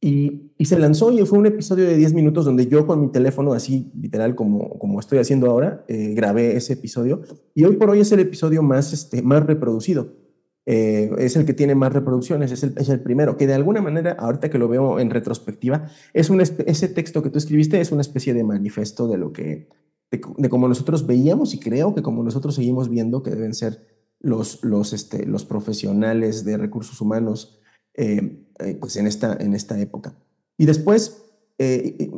[0.00, 3.12] Y, y se lanzó y fue un episodio de 10 minutos donde yo con mi
[3.12, 7.22] teléfono, así literal como, como estoy haciendo ahora, eh, grabé ese episodio.
[7.54, 10.21] Y hoy por hoy es el episodio más, este, más reproducido.
[10.64, 13.82] Eh, es el que tiene más reproducciones, es el, es el, primero, que de alguna
[13.82, 17.90] manera, ahorita que lo veo en retrospectiva, es un, ese texto que tú escribiste es
[17.90, 19.68] una especie de manifiesto de lo que,
[20.10, 23.88] de, cómo nosotros veíamos y creo que como nosotros seguimos viendo que deben ser
[24.20, 27.58] los, los, este, los profesionales de recursos humanos
[27.94, 30.14] eh, eh, pues en esta, en esta época.
[30.56, 31.18] Y después,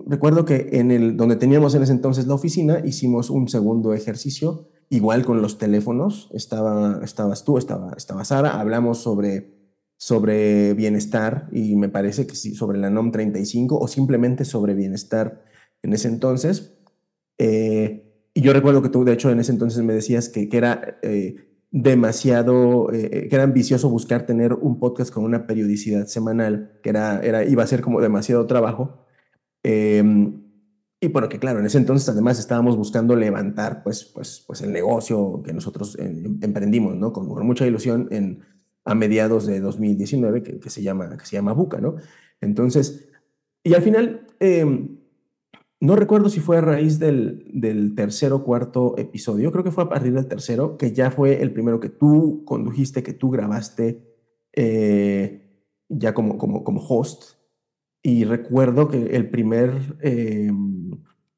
[0.07, 4.69] recuerdo que en el, donde teníamos en ese entonces la oficina, hicimos un segundo ejercicio,
[4.91, 9.55] igual con los teléfonos, estaba, estabas tú, estaba, estaba Sara, hablamos sobre,
[9.97, 15.43] sobre bienestar y me parece que sí, sobre la NOM 35 o simplemente sobre bienestar
[15.83, 16.75] en ese entonces.
[17.39, 20.57] Eh, y yo recuerdo que tú, de hecho, en ese entonces me decías que, que
[20.57, 21.37] era eh,
[21.71, 27.21] demasiado, eh, que era ambicioso buscar tener un podcast con una periodicidad semanal, que era,
[27.21, 29.07] era, iba a ser como demasiado trabajo.
[29.63, 30.44] Em,
[31.05, 34.73] y bueno, que claro, en ese entonces además estábamos buscando levantar pues, pues, pues el
[34.73, 37.13] negocio que nosotros emprendimos, ¿no?
[37.13, 38.41] Con, mucha ilusión en,
[38.85, 41.97] a mediados de 2019, que, se llama, que se llama Buca, ¿no?
[42.41, 43.09] Entonces,
[43.63, 44.27] y al final...
[44.41, 44.89] Eh,
[45.81, 49.85] no recuerdo si fue a raíz del, del tercer o cuarto episodio, creo que fue
[49.85, 54.03] a partir del tercero, que ya fue el primero que tú condujiste, que tú grabaste
[54.55, 57.35] eh, ya como, como, como host.
[58.07, 60.53] Y recuerdo que el primer, eh,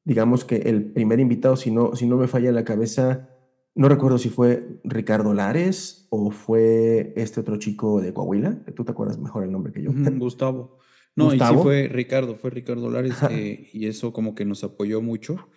[0.03, 3.29] digamos que el primer invitado, si no, si no me falla la cabeza,
[3.73, 8.91] no recuerdo si fue Ricardo Lares o fue este otro chico de Coahuila, tú te
[8.91, 9.91] acuerdas mejor el nombre que yo.
[10.17, 10.77] Gustavo.
[11.15, 15.01] No, y sí fue Ricardo, fue Ricardo Lares, eh, y eso como que nos apoyó
[15.01, 15.47] mucho,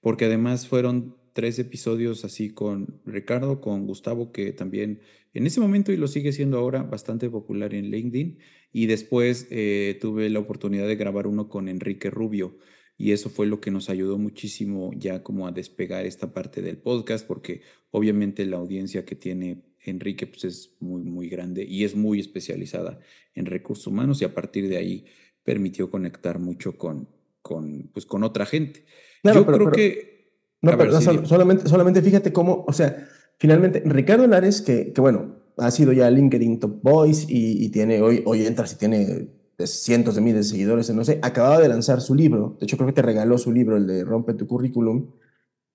[0.00, 5.00] porque además fueron tres episodios así con Ricardo, con Gustavo, que también
[5.34, 8.38] en ese momento y lo sigue siendo ahora bastante popular en LinkedIn,
[8.72, 12.56] y después eh, tuve la oportunidad de grabar uno con Enrique Rubio,
[12.96, 16.78] y eso fue lo que nos ayudó muchísimo ya como a despegar esta parte del
[16.78, 21.96] podcast, porque obviamente la audiencia que tiene Enrique pues es muy, muy grande y es
[21.96, 23.00] muy especializada
[23.34, 25.04] en recursos humanos y a partir de ahí
[25.42, 27.08] permitió conectar mucho con,
[27.42, 28.84] con, pues, con otra gente.
[29.24, 30.13] Yo creo que...
[30.64, 33.06] No, pero solamente, solamente fíjate cómo, o sea,
[33.38, 38.02] finalmente Ricardo Lares, que, que bueno, ha sido ya LinkedIn Top Voice y, y tiene,
[38.02, 39.28] hoy, hoy entras y tiene
[39.64, 42.88] cientos de miles de seguidores, no sé, acababa de lanzar su libro, de hecho creo
[42.88, 45.10] que te regaló su libro, el de Rompe tu currículum,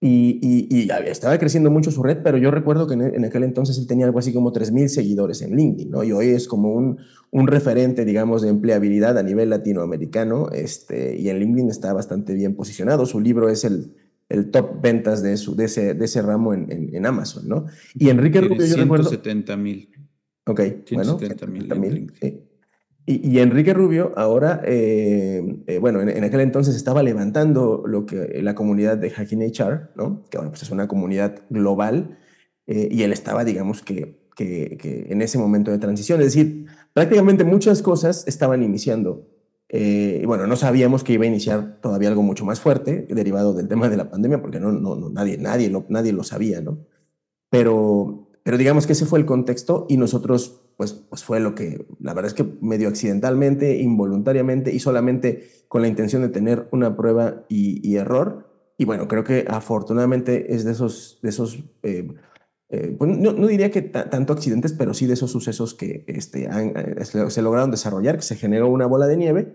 [0.02, 3.86] y, y, estaba creciendo mucho su red, pero yo recuerdo que en, aquel entonces él
[3.86, 6.06] tenía algo así como 3.000 seguidores en LinkedIn, ¿no?
[6.06, 7.00] Y hoy es como un,
[7.32, 12.56] un referente, digamos, de empleabilidad a nivel latinoamericano, este, y en LinkedIn está bastante bien
[12.56, 13.06] posicionado.
[13.06, 13.94] Su libro es el,
[14.30, 17.66] el top ventas de, su, de, ese, de ese ramo en, en, Amazon, ¿no?
[17.96, 19.10] Y Enrique Rubio, yo recuerdo...
[19.10, 19.90] 170 mil.
[20.46, 20.62] Ok,
[20.92, 22.14] bueno, 170 mil.
[22.22, 22.44] Sí.
[23.12, 28.54] Y, Enrique Rubio ahora, eh, eh, bueno, en, aquel entonces estaba levantando lo que la
[28.54, 30.26] comunidad de Hacking HR, ¿no?
[30.30, 32.20] que bueno, pues es una comunidad global,
[32.68, 37.44] eh, y él estaba, digamos, que, que, en ese momento de transición, es decir, prácticamente
[37.44, 39.28] muchas cosas estaban iniciando.
[39.72, 43.68] Y bueno, no sabíamos que iba a iniciar todavía algo mucho más fuerte, derivado del
[43.68, 46.80] tema de la pandemia, porque no, no, no nadie, nadie, lo, nadie lo sabía, ¿no?
[47.52, 51.86] Pero, pero digamos que ese fue el contexto y nosotros pues, pues fue lo que,
[52.00, 56.96] la verdad es que medio accidentalmente, involuntariamente y solamente con la intención de tener una
[56.96, 58.48] prueba y, error.
[58.78, 62.08] Y bueno, creo que afortunadamente es de esos, de esos eh,
[62.70, 67.30] eh, pues no, diría que tanto accidentes, pero sí de esos sucesos que este, eh,
[67.30, 69.54] se lograron desarrollar, que se generó una bola de nieve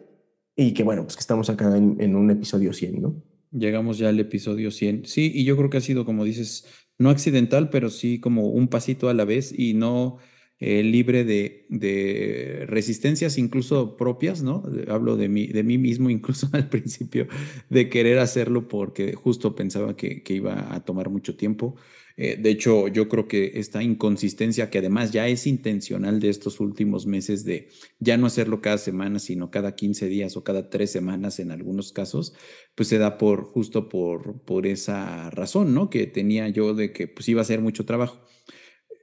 [0.57, 3.23] y que bueno, pues que estamos acá en, en un episodio 100, ¿no?
[3.53, 5.07] Llegamos ya al episodio 100.
[5.07, 6.67] Sí, y yo creo que ha sido, como dices,
[6.99, 10.19] no accidental, pero sí como un pasito a la vez y no
[10.61, 14.63] eh, libre de, de, resistencias incluso propias, ¿no?
[14.89, 17.27] Hablo de mí, de mí mismo incluso al principio,
[17.69, 21.77] de querer hacerlo porque justo pensaba que, que iba a tomar mucho tiempo.
[22.17, 26.61] Eh, de hecho, yo creo que esta inconsistencia, que además ya es intencional de estos
[26.61, 30.93] últimos meses, de ya no hacerlo cada semana, sino cada 15 días o cada tres
[30.93, 32.35] semanas en algunos casos,
[32.77, 35.91] pues se da por justo por, por esa razón, ¿no?
[35.91, 38.25] Que tenía yo de que pues iba a ser mucho trabajo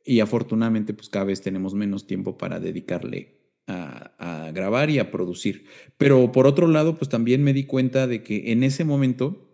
[0.05, 5.65] y afortunadamente pues cada vez tenemos menos tiempo para dedicarle a, grabar y a producir.
[5.97, 9.49] Pero por otro lado, pues también me di cuenta de que en ese momento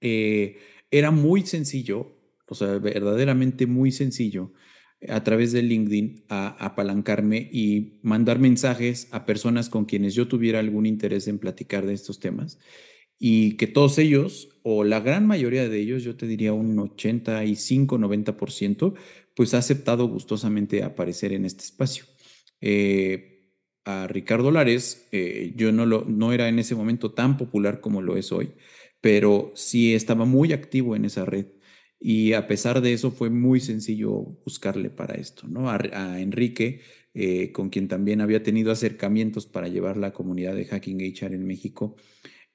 [0.00, 0.58] eh,
[0.90, 2.12] era muy sencillo,
[2.46, 4.52] o sea, verdaderamente muy sencillo
[5.08, 10.60] a través de LinkedIn a, apalancarme y mandar mensajes a personas con quienes yo tuviera
[10.60, 12.58] algún interés en platicar de estos temas
[13.18, 18.94] y que todos ellos, o la gran mayoría de ellos, yo te diría un 85-90%,
[19.34, 22.04] pues ha aceptado gustosamente aparecer en este espacio.
[22.60, 23.50] Eh,
[23.84, 28.00] a Ricardo Lares, eh, yo no, lo, no era en ese momento tan popular como
[28.00, 28.52] lo es hoy,
[29.00, 31.46] pero sí estaba muy activo en esa red.
[32.00, 34.12] Y a pesar de eso fue muy sencillo
[34.44, 35.70] buscarle para esto, ¿no?
[35.70, 36.80] A, Enrique,
[37.14, 41.46] eh, con quien también había tenido acercamientos para llevar la comunidad de Hacking HR en
[41.46, 41.96] México,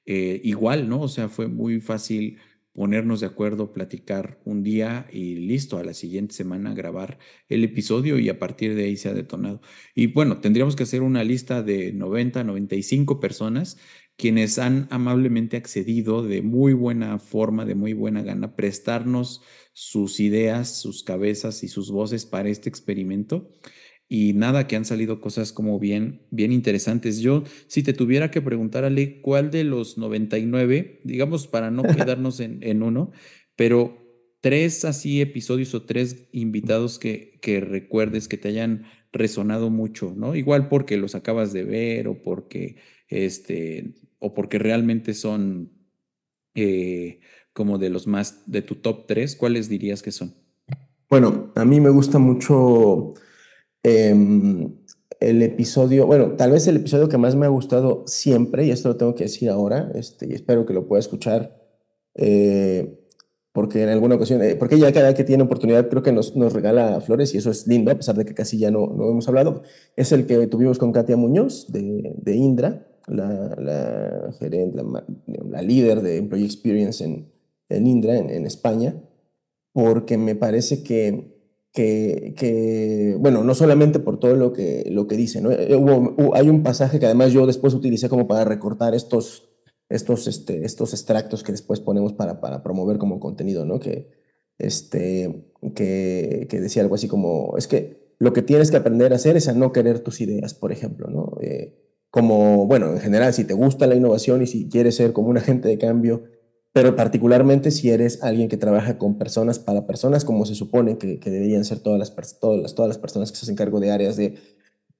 [0.06, 1.02] igual, ¿no?
[1.02, 2.38] O sea, fue muy fácil
[2.72, 8.18] ponernos de acuerdo, platicar un día y listo, a la siguiente semana grabar el episodio
[8.18, 9.60] y a partir de ahí se ha detonado.
[9.94, 13.78] Y bueno, tendríamos que hacer una lista de 90, 95 personas
[14.16, 20.78] quienes han amablemente accedido de muy buena forma, de muy buena gana, prestarnos sus ideas,
[20.78, 23.50] sus cabezas y sus voces para este experimento
[24.12, 27.20] y nada, que han salido cosas como bien, bien interesantes.
[27.20, 32.40] Yo, si te tuviera que preguntar, Ale, ¿cuál de los 99, digamos, para no quedarnos
[32.40, 33.12] en, en uno,
[33.54, 33.96] pero
[34.40, 40.34] tres así episodios o tres invitados que, que recuerdes que te hayan resonado mucho, ¿no?
[40.34, 45.70] Igual porque los acabas de ver o porque, este, o porque realmente son
[46.56, 47.20] eh,
[47.52, 50.34] como de los más de tu top tres, ¿cuáles dirías que son?
[51.08, 53.14] Bueno, a mí me gusta mucho
[53.82, 54.74] Em,
[55.20, 58.88] el episodio, bueno, tal vez el episodio que más me ha gustado siempre, y esto
[58.88, 61.58] lo tengo que decir ahora, este, y espero que lo pueda escuchar,
[62.14, 62.98] eh,
[63.52, 66.52] porque en alguna ocasión, eh, porque ella cada que tiene oportunidad creo que nos, nos,
[66.52, 69.28] regala flores y eso es lindo, a pesar de que casi ya no, no hemos
[69.28, 69.62] hablado,
[69.96, 74.82] es el que tuvimos con Katia Muñoz de, de Indra, la, gerente,
[75.50, 77.30] la, líder de Employee Experience en,
[77.68, 78.94] en Indra, en España,
[79.72, 81.39] porque me parece que
[81.72, 85.50] que, bueno, no solamente por todo lo que, lo que dice, ¿no?
[85.52, 85.78] Eh,
[86.34, 89.48] hay un pasaje que además yo después utilicé como para recortar estos,
[89.88, 93.78] estos, este, estos extractos que después ponemos para, para promover como contenido, ¿no?
[93.78, 94.10] Que,
[94.58, 99.16] este, que, que decía algo así como, es que lo que tienes que aprender a
[99.16, 101.38] hacer es a no querer tus ideas, por ejemplo, ¿no?
[101.40, 101.76] Eh,
[102.10, 105.38] como, bueno, en general, si te gusta la innovación y si quieres ser como un
[105.38, 106.24] agente de cambio
[106.72, 111.18] pero particularmente si eres alguien que trabaja con personas para personas, como se supone que,
[111.18, 114.16] deberían ser todas las, todas, las, todas las personas que se hacen cargo de áreas
[114.16, 114.36] de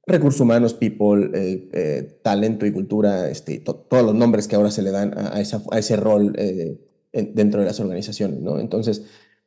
[0.07, 4.83] recursos humanos, people, eh, eh, talento y cultura, este, todos los nombres que ahora se
[4.83, 6.81] le dan a, esa, a ese rol eh,
[7.13, 8.59] dentro de las organizaciones, ¿no?
[8.59, 9.05] Entonces,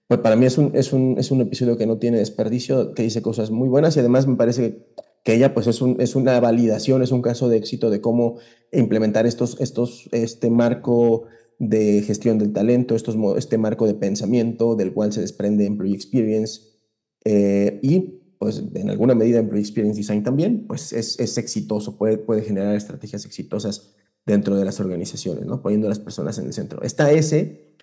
[0.07, 3.03] pues para mí es un, es, un, es un episodio que no tiene desperdicio, que
[3.03, 4.85] dice cosas muy buenas y además me parece
[5.23, 8.37] que ella pues es, un, es una validación, es un caso de éxito de cómo
[8.71, 11.23] implementar estos, estos, este marco
[11.59, 16.61] de gestión del talento, estos, este marco de pensamiento del cual se desprende Employee Experience
[17.25, 22.17] eh, y pues en alguna medida Employee Experience Design también, pues es, es, exitoso, puede,
[22.17, 25.61] puede generar estrategias exitosas dentro de las organizaciones, ¿no?
[25.61, 26.81] poniendo a las personas en el centro.
[26.81, 27.77] Está ese,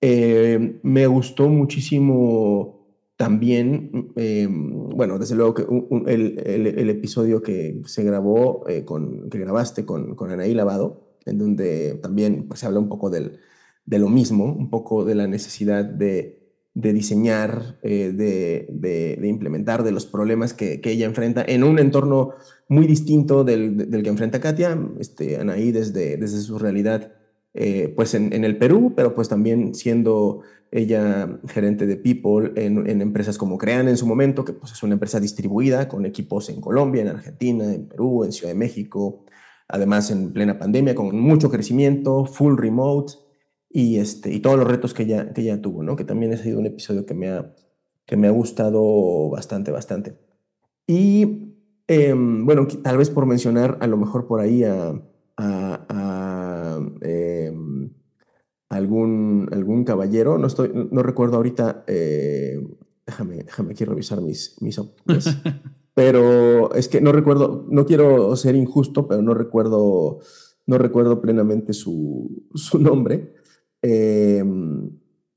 [0.00, 2.86] eh, me gustó muchísimo
[3.16, 5.66] también, eh, bueno, desde luego que
[6.10, 11.98] el, el, episodio que se grabó, con, que grabaste con, con Anaí Lavado, en donde
[12.02, 13.38] también pues, se habla un poco de
[13.86, 20.54] lo mismo, un poco de la necesidad de, diseñar, eh, de, implementar, de los problemas
[20.54, 22.30] que, ella enfrenta en un entorno
[22.68, 27.12] muy distinto del, que enfrenta Katia, este, Anaí desde, desde su realidad,
[27.54, 32.88] eh, pues en, en, el Perú, pero pues también siendo ella gerente de People en,
[32.88, 36.50] en, empresas como Crean en su momento, que pues es una empresa distribuida con equipos
[36.50, 39.24] en Colombia, en Argentina, en Perú, en Ciudad de México,
[39.68, 43.14] además en plena pandemia, con mucho crecimiento, full remote
[43.70, 45.96] y, este, y todos los retos que ella, que ella tuvo, ¿no?
[45.96, 47.52] que también ha sido un episodio que me ha,
[48.06, 50.18] que me ha gustado bastante, bastante.
[50.86, 51.54] Y
[51.88, 54.94] em, bueno, tal vez por mencionar a lo mejor por ahí a,
[55.36, 57.90] a, em,
[58.68, 62.58] algún, algún caballero, no, estoy, no recuerdo ahorita, eh,
[63.04, 64.80] déjame, déjame aquí revisar mis, mis
[65.96, 70.18] pero es que no recuerdo, no quiero ser injusto, pero no recuerdo,
[70.66, 73.32] no recuerdo plenamente su, su nombre.
[73.80, 74.44] Eh,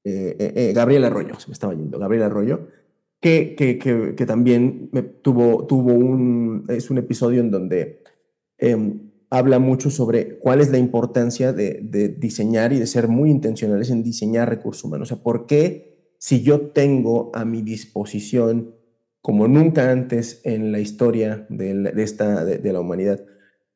[0.04, 2.67] eh, eh, Gabriel Arroyo, se me estaba yendo, Gabriel Arroyo,
[3.22, 4.91] que, que, que, también
[5.22, 8.04] tuvo, tuvo un, es un episodio en donde
[8.58, 13.29] em, habla mucho sobre cuál es la importancia de, de, diseñar y de ser muy
[13.29, 15.10] intencionales en diseñar recursos humanos.
[15.10, 18.79] O sea, ¿por qué si yo tengo a mi disposición
[19.22, 23.24] como nunca antes en la historia de, esta, de, la humanidad.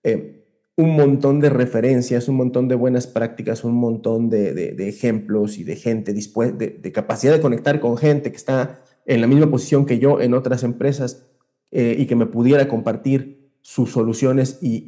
[0.04, 0.44] Eh,
[0.76, 5.76] un montón de referencias, un montón de buenas prácticas, un montón de, ejemplos y de
[5.76, 10.00] gente dispuesta, de, capacidad de conectar con gente que está en la misma posición que
[10.00, 11.28] yo en otras empresas
[11.72, 14.84] eh, y que me pudiera compartir sus soluciones y,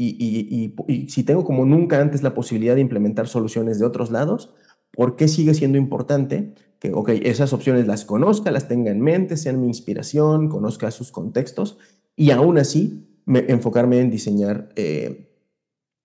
[0.88, 4.54] y, si tengo como nunca antes la posibilidad de implementar soluciones de otros lados,
[4.92, 9.38] ¿por qué sigue siendo importante que, ok, esas opciones las conozca, las tenga en mente,
[9.38, 11.78] sean mi inspiración, conozca sus contextos
[12.16, 15.32] y aún así enfocarme en diseñar eh,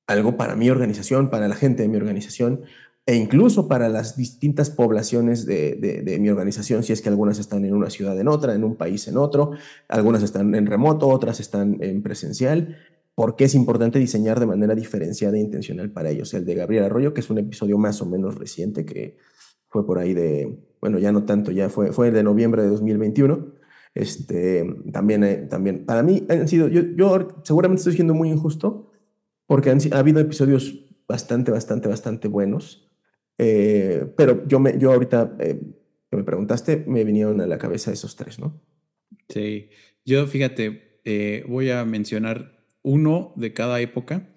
[0.07, 2.62] algo para mi organización, para la gente de mi organización,
[3.07, 7.75] e incluso para las distintas poblaciones de, mi organización, si es que algunas están en
[7.75, 9.53] una ciudad en otra, en un país en otro,
[9.89, 12.77] algunas están en remoto, otras están en presencial,
[13.14, 16.33] porque es importante diseñar de manera diferenciada e intencional para ellos.
[16.35, 19.16] El de Gabriel Arroyo, que es un episodio más o menos reciente, que
[19.71, 23.55] fue por ahí de, bueno, ya no tanto, ya fue, fue de noviembre de 2021.
[23.95, 28.91] Este, también, eh, también, para mí han sido, yo, yo seguramente estoy siendo muy injusto,
[29.47, 32.91] porque han, ha habido episodios bastante, bastante, bastante buenos
[33.43, 35.59] eh, pero yo, me, yo ahorita eh,
[36.11, 38.61] que me preguntaste, me vinieron a la cabeza esos tres, ¿no?
[39.31, 39.71] Sí,
[40.05, 44.37] yo fíjate, eh, voy a mencionar uno de cada época.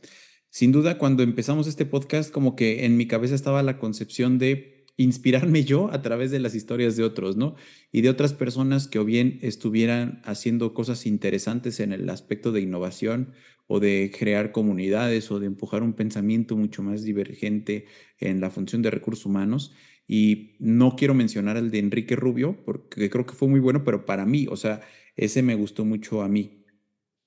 [0.50, 4.73] Sin duda, cuando empezamos este podcast, como que en mi cabeza estaba la concepción de
[4.98, 7.56] inspirarme yo a través de las historias de otros, ¿no?
[7.92, 12.62] Y de otras personas que o bien estuvieran haciendo cosas interesantes en el aspecto de
[12.62, 13.34] innovación
[13.68, 17.86] o de crear comunidades o de empujar un pensamiento mucho más divergente
[18.20, 19.74] en la función de recursos humanos.
[20.08, 24.06] Y no quiero mencionar el de Enrique Rubio, porque creo que fue muy bueno, pero
[24.06, 24.82] para mí, o sea,
[25.16, 26.63] ese me gustó mucho a mí.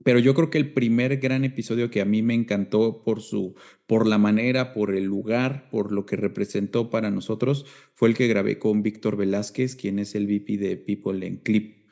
[0.07, 3.57] Pero yo creo que el primer gran episodio que a mí me encantó por su,
[3.89, 8.29] por la manera, por el lugar, por lo que representó para nosotros, fue el que
[8.29, 11.89] grabé con Víctor Velázquez, quien es el VP de People en Clip.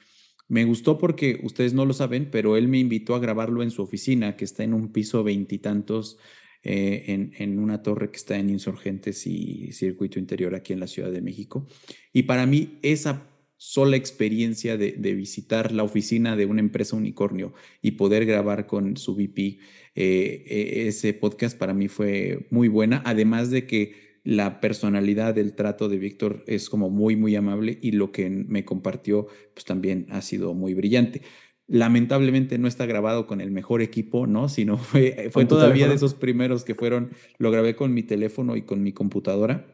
[0.47, 3.83] Me gustó porque ustedes no lo saben, pero él me invitó a grabarlo en su
[3.83, 6.17] oficina, que está en un piso veintitantos,
[6.62, 10.87] eh, en, en, una torre que está en Insurgentes y Circuito Interior aquí en la
[10.87, 11.67] Ciudad de México.
[12.12, 17.93] Y para mí esa sola experiencia de, visitar la oficina de una empresa unicornio y
[17.93, 19.59] poder grabar con su VP,
[19.95, 25.55] eh, e, ese podcast para mí fue muy buena, además de que la personalidad del
[25.55, 30.07] trato de Víctor es como muy, muy amable y lo que me compartió pues también
[30.11, 31.23] ha sido muy brillante.
[31.67, 34.49] Lamentablemente no está grabado con el mejor equipo, ¿no?
[34.49, 38.63] Sino fue, fue todavía de esos primeros que fueron, lo grabé con mi teléfono y
[38.63, 39.67] con mi computadora,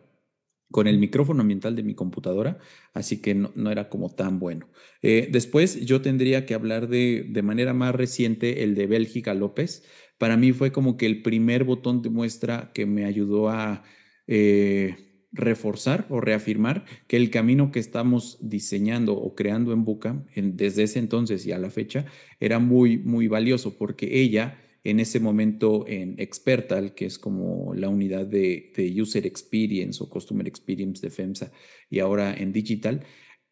[0.71, 2.59] con el micrófono ambiental de mi computadora,
[2.95, 4.68] así que no, era como tan bueno.
[5.03, 9.85] Eh, después yo tendría que hablar de, de manera más reciente el de Bélgica López.
[10.18, 13.83] Para mí fue como que el primer botón de muestra que me ayudó a
[14.27, 14.97] eh,
[15.33, 20.99] reforzar o reafirmar que el camino que estamos diseñando o creando en Buca desde ese
[20.99, 22.05] entonces y a la fecha
[22.41, 27.89] era muy, muy valioso porque ella en ese momento en Expertal, que es como la
[27.89, 31.53] unidad de, User Experience o Customer Experience de FEMSA,
[31.89, 33.05] y ahora en Digital,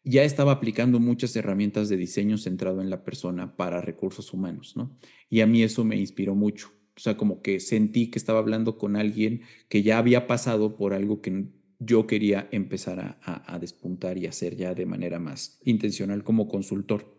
[0.03, 4.97] ya estaba aplicando muchas herramientas de diseño centrado en la persona para recursos humanos, ¿no?
[5.29, 6.71] Y a mí eso me inspiró mucho.
[6.95, 10.93] O sea, como que sentí que estaba hablando con alguien que ya había pasado por
[10.93, 11.47] algo que
[11.79, 17.18] yo quería empezar a, despuntar y hacer ya de manera más intencional como consultor.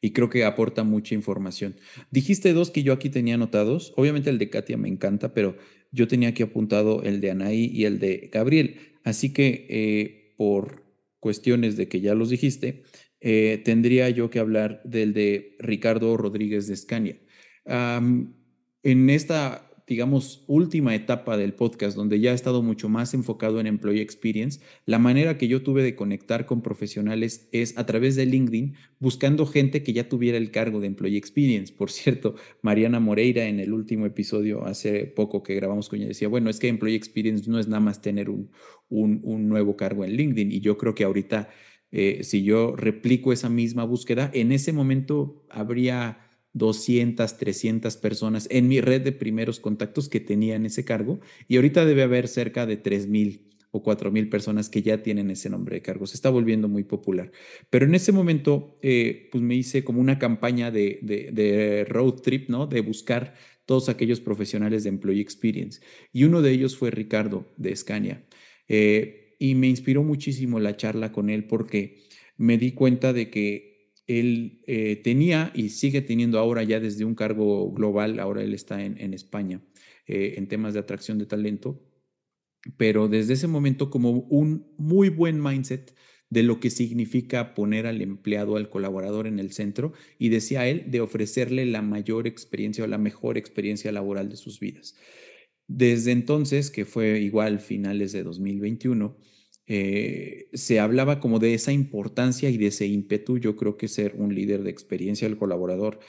[0.00, 1.76] Y creo que aporta mucha información.
[2.10, 3.92] Dijiste dos que yo aquí tenía anotados.
[3.96, 5.56] Obviamente el de Katia me encanta, pero
[5.92, 8.76] yo tenía aquí apuntado el de Anaí y el de Gabriel.
[9.04, 10.84] Así que eh, por
[11.20, 12.84] cuestiones de que ya los dijiste,
[13.20, 17.18] eh, tendría yo que hablar del de Ricardo Rodríguez de Escania
[18.82, 23.66] en esta, digamos, última etapa del podcast, donde ya he estado mucho más enfocado en
[23.66, 28.26] Employee Experience, la manera que yo tuve de conectar con profesionales es a través de
[28.26, 31.72] LinkedIn, buscando gente que ya tuviera el cargo de Employee Experience.
[31.72, 36.28] Por cierto, Mariana Moreira en el último episodio, hace poco que grabamos con ella, decía,
[36.28, 38.50] bueno, es que Employee Experience no es nada más tener un,
[38.90, 40.52] un, nuevo cargo en LinkedIn.
[40.52, 41.48] Y yo creo que ahorita,
[41.92, 46.27] eh, si yo replico esa misma búsqueda, en ese momento habría
[46.58, 51.84] 200, 300 personas en mi red de primeros contactos que tenían ese cargo y ahorita
[51.86, 53.40] debe haber cerca de 3.000
[53.70, 56.06] o 4.000 personas que ya tienen ese nombre de cargo.
[56.06, 57.30] Se está volviendo muy popular.
[57.70, 62.48] Pero en ese momento, eh, pues me hice como una campaña de, de, road trip,
[62.48, 62.66] ¿no?
[62.66, 63.34] De buscar
[63.66, 65.82] todos aquellos profesionales de Employee Experience.
[66.12, 68.24] Y uno de ellos fue Ricardo de Scania.
[68.68, 71.98] Eh, y me inspiró muchísimo la charla con él porque
[72.38, 73.77] me di cuenta de que
[74.08, 78.82] él eh, tenía y sigue teniendo ahora ya desde un cargo global, ahora él está
[78.82, 79.62] en, España
[80.06, 81.84] eh, en temas de atracción de talento,
[82.76, 85.94] pero desde ese momento como un muy buen mindset
[86.30, 90.90] de lo que significa poner al empleado, al colaborador en el centro y decía él
[90.90, 94.96] de ofrecerle la mayor experiencia o la mejor experiencia laboral de sus vidas.
[95.68, 99.16] Desde entonces, que fue igual finales de 2021,
[99.68, 103.38] eh, se hablaba como de esa importancia y de ese ímpetu.
[103.38, 106.00] Yo creo que ser un líder de experiencia del colaborador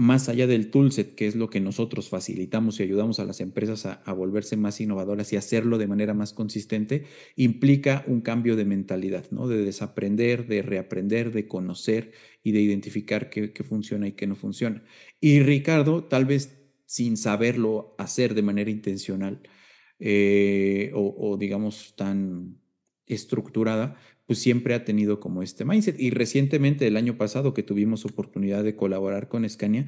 [0.00, 3.84] más allá del toolset, que es lo que nosotros facilitamos y ayudamos a las empresas
[3.84, 7.04] a, volverse más innovadoras y hacerlo de manera más consistente,
[7.36, 9.46] implica un cambio de mentalidad, ¿no?
[9.46, 14.82] De desaprender, de reaprender, de conocer y de identificar qué, funciona y qué no funciona.
[15.20, 19.42] Y Ricardo, tal vez sin saberlo hacer de manera intencional
[19.98, 22.59] eh, o digamos tan
[23.10, 23.96] estructurada,
[24.26, 25.98] pues siempre ha tenido como este mindset.
[25.98, 29.86] Y recientemente, el año pasado que tuvimos oportunidad de colaborar con Scania,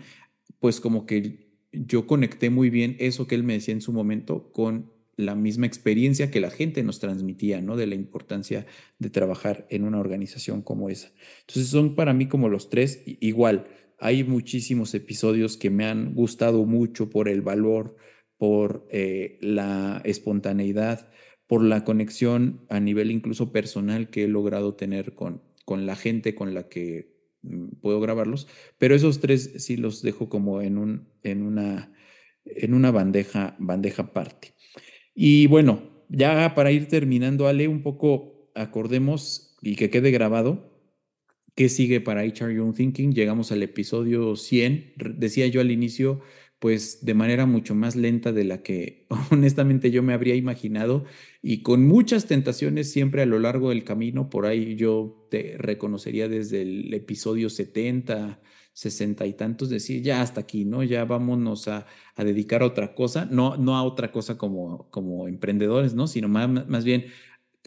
[0.58, 4.52] pues como que yo conecté muy bien eso que él me decía en su momento
[4.52, 7.76] con la misma experiencia que la gente nos transmitía, ¿no?
[7.76, 8.66] De la importancia
[8.98, 11.12] de trabajar en una organización como esa.
[11.40, 13.66] Entonces son para mí como los tres igual.
[13.98, 17.96] Hay muchísimos episodios que me han gustado mucho por el valor,
[18.36, 21.08] por eh, la espontaneidad,
[21.46, 26.34] por la conexión a nivel incluso personal que he logrado tener con, con la gente
[26.34, 31.08] con la que mm, puedo grabarlos, pero esos tres sí los dejo como en, un,
[31.22, 31.92] en, una,
[32.44, 34.54] en una bandeja, bandeja aparte.
[35.14, 40.72] Y bueno, ya para ir terminando, Ale, un poco acordemos y que quede grabado
[41.54, 43.12] qué sigue para HR Young Thinking.
[43.12, 44.94] Llegamos al episodio 100.
[45.16, 46.20] Decía yo al inicio,
[46.62, 51.04] pues de manera mucho más lenta de la que honestamente yo me habría imaginado
[51.42, 54.30] y con muchas tentaciones siempre a lo largo del camino.
[54.30, 58.40] Por ahí yo te reconocería desde el episodio 70,
[58.74, 60.84] 60 y tantos, decir ya hasta aquí, ¿no?
[60.84, 61.84] Ya vámonos a,
[62.16, 66.06] dedicar a otra cosa, no, no a otra cosa como, como emprendedores, ¿no?
[66.06, 67.06] Sino más, más bien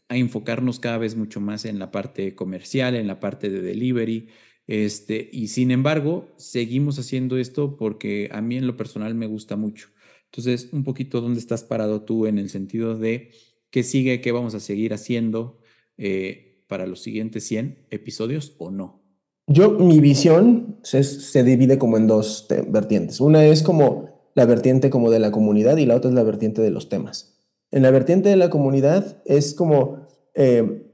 [0.08, 4.30] a enfocarnos cada vez mucho más en la parte comercial, en la parte de delivery,
[4.68, 9.56] este, y sin embargo, seguimos haciendo esto porque a mí en lo personal me gusta
[9.56, 9.90] mucho.
[10.26, 13.32] Entonces, un poquito dónde estás parado tú en el sentido de
[13.70, 15.60] qué sigue, qué vamos a seguir haciendo
[15.98, 19.04] eh, para los siguientes 100 episodios o no.
[19.48, 23.22] Yo, mi visión se, se divide como en dos vertientes.
[23.22, 26.62] Una es como la vertiente como de la comunidad y la otra es la vertiente
[26.62, 27.38] de los temas.
[27.72, 30.92] En la vertiente de la comunidad es como eh,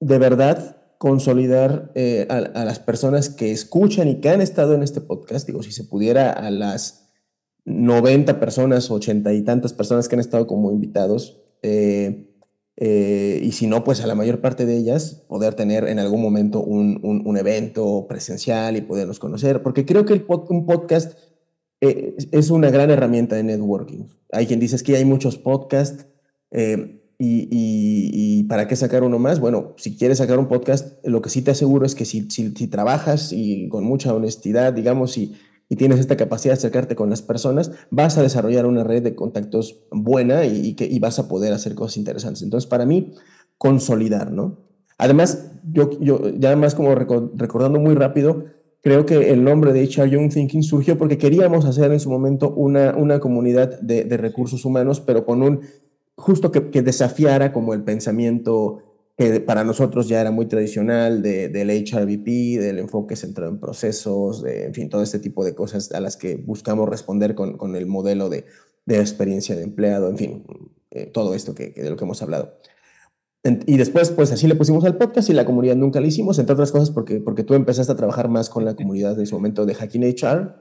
[0.00, 5.00] de verdad consolidar eh, a, las personas que escuchan y que han estado en este
[5.00, 7.08] podcast, digo, si se pudiera a las
[7.64, 12.24] 90 personas, 80 y tantas personas que han estado como invitados, eh,
[12.76, 16.20] eh, y si no, pues a la mayor parte de ellas poder tener en algún
[16.20, 21.18] momento un, un, evento presencial y poderlos conocer, porque creo que un podcast
[21.80, 24.06] es una gran herramienta de networking.
[24.32, 26.06] Hay quien dice que hay muchos podcasts.
[27.20, 29.40] Y, para qué sacar uno más?
[29.40, 32.50] Bueno, si quieres sacar un podcast, lo que sí te aseguro es que si, si,
[32.68, 35.34] trabajas y con mucha honestidad, digamos, y,
[35.68, 39.16] y, tienes esta capacidad de acercarte con las personas, vas a desarrollar una red de
[39.16, 42.42] contactos buena y, que, y vas a poder hacer cosas interesantes.
[42.42, 43.14] Entonces, para mí,
[43.58, 44.68] consolidar, ¿no?
[44.96, 48.46] Además, yo, yo ya más como recordando muy rápido,
[48.80, 52.50] creo que el nombre de HR Young Thinking surgió porque queríamos hacer en su momento
[52.50, 55.60] una, una comunidad de, de recursos humanos, pero con un
[56.18, 58.82] justo que, desafiara como el pensamiento
[59.16, 64.42] que para nosotros ya era muy tradicional de, del HRVP, del enfoque centrado en procesos,
[64.42, 67.74] de, en fin, todo este tipo de cosas a las que buscamos responder con, con
[67.74, 68.44] el modelo de,
[68.84, 70.44] de, experiencia de empleado, en fin,
[70.90, 72.58] eh, todo esto que, de lo que hemos hablado.
[73.66, 76.54] y después, pues así le pusimos al podcast y la comunidad nunca le hicimos, entre
[76.54, 79.66] otras cosas porque, porque tú empezaste a trabajar más con la comunidad en su momento
[79.66, 80.58] de Hacking HR,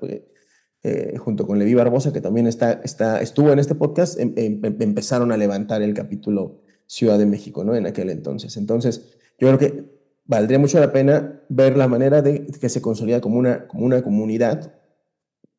[0.87, 4.61] eh, junto con Levi Barbosa, que también está, está, estuvo en este podcast, em, em,
[4.63, 7.75] em, empezaron a levantar el capítulo Ciudad de México, ¿no?
[7.75, 8.55] En aquel entonces.
[8.55, 9.83] Entonces, yo creo que
[10.23, 14.01] valdría mucho la pena ver la manera de que se consolida como una, como una
[14.01, 14.75] comunidad.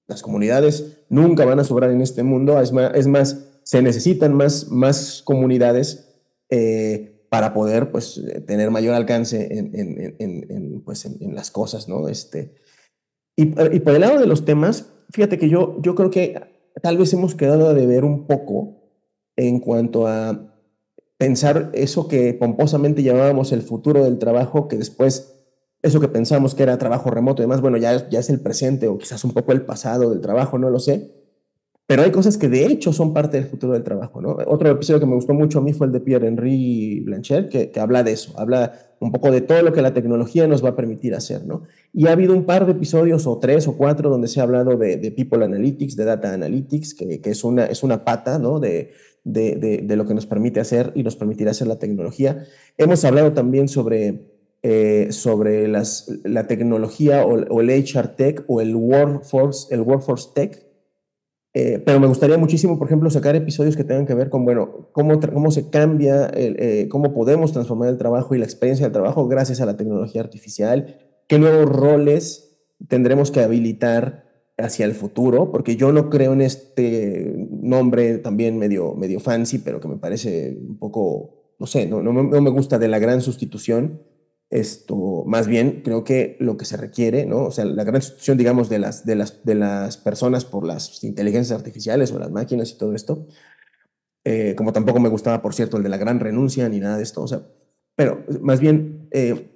[0.06, 4.32] Las comunidades nunca van a sobrar en este mundo, es más, es más se necesitan
[4.32, 6.08] más, más comunidades
[6.48, 12.08] eh, para poder pues, tener mayor alcance en, en, en, pues, en, las cosas, ¿no?
[12.08, 12.54] Este,
[13.36, 13.42] y,
[13.76, 16.40] y por el lado de los temas, fíjate que yo, yo creo que
[16.82, 18.76] tal vez hemos quedado de ver un poco
[19.36, 20.54] en cuanto a
[21.16, 25.34] pensar eso que pomposamente llamábamos el futuro del trabajo, que después
[25.82, 28.88] eso que pensamos que era trabajo remoto y demás, bueno, ya, ya es el presente
[28.88, 31.17] o quizás un poco el pasado del trabajo, no lo sé.
[31.88, 34.36] Pero hay cosas que de hecho son parte del futuro del trabajo, ¿no?
[34.46, 37.80] Otro episodio que me gustó mucho a mí fue el de Pierre-Henri Blanchard, que, que,
[37.80, 40.76] habla de eso, habla un poco de todo lo que la tecnología nos va a
[40.76, 41.62] permitir hacer, ¿no?
[41.94, 44.76] Y ha habido un par de episodios, o tres o cuatro, donde se ha hablado
[44.76, 48.60] de, de People Analytics, de Data Analytics, que, que, es, una, es una pata, ¿no?
[48.60, 48.92] De,
[49.24, 52.44] de, de, lo que nos permite hacer y nos permitirá hacer la tecnología.
[52.76, 54.26] Hemos hablado también sobre,
[54.62, 60.28] eh, sobre las, la tecnología o, o, el HR Tech o el Workforce, el workforce
[60.34, 60.67] Tech,
[61.54, 64.90] eh, pero me gustaría muchísimo, por ejemplo, sacar episodios que tengan que ver con, bueno,
[64.92, 69.26] cómo, cómo se cambia, eh, cómo podemos transformar el trabajo y la experiencia del trabajo
[69.28, 74.24] gracias a la tecnología artificial, qué nuevos roles tendremos que habilitar
[74.58, 79.80] hacia el futuro, porque yo no creo en este nombre también medio, medio fancy, pero
[79.80, 83.20] que me parece un poco, no sé, no, no, no me gusta de la gran
[83.20, 84.02] sustitución.
[84.50, 87.44] Esto, más bien, creo que lo que se requiere, ¿no?
[87.44, 91.04] O sea, la gran sustitución, digamos, de las, de las, de las personas por las
[91.04, 93.26] inteligencias artificiales o las máquinas y todo esto,
[94.24, 97.02] eh, como tampoco me gustaba, por cierto, el de la gran renuncia ni nada de
[97.02, 97.42] esto, o sea,
[97.94, 99.50] pero más bien, eh,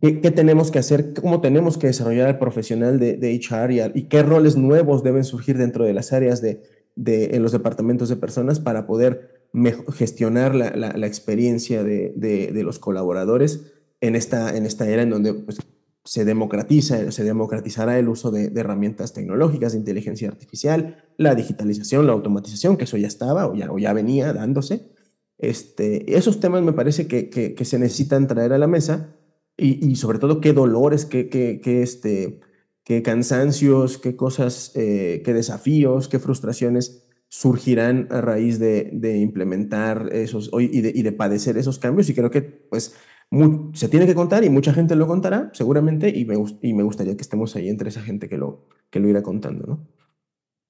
[0.00, 1.12] ¿qué, tenemos que hacer?
[1.14, 5.58] ¿Cómo tenemos que desarrollar al profesional de, de HR y, qué roles nuevos deben surgir
[5.58, 6.62] dentro de las áreas de,
[6.96, 9.48] de en los departamentos de personas para poder
[9.94, 15.34] gestionar la, la, experiencia de, de, los colaboradores en esta, en esta era en donde
[15.34, 15.58] pues,
[16.06, 22.12] se democratiza, se democratizará el uso de, herramientas tecnológicas de inteligencia artificial, la digitalización, la
[22.12, 24.92] automatización, que eso ya estaba o ya, o ya venía dándose.
[25.38, 29.16] Este, esos temas me parece que, que, se necesitan traer a la mesa
[29.56, 32.40] y, sobre todo qué dolores, qué, qué, qué, este,
[32.84, 40.10] qué cansancios, qué cosas, eh, qué desafíos, qué frustraciones surgirán a raíz de, de implementar
[40.12, 42.94] esos y de, y de padecer esos cambios y creo que pues
[43.74, 47.16] se tiene que contar y mucha gente lo contará, seguramente, y me, y me gustaría
[47.16, 49.88] que estemos ahí entre esa gente que lo, que lo irá contando, ¿no?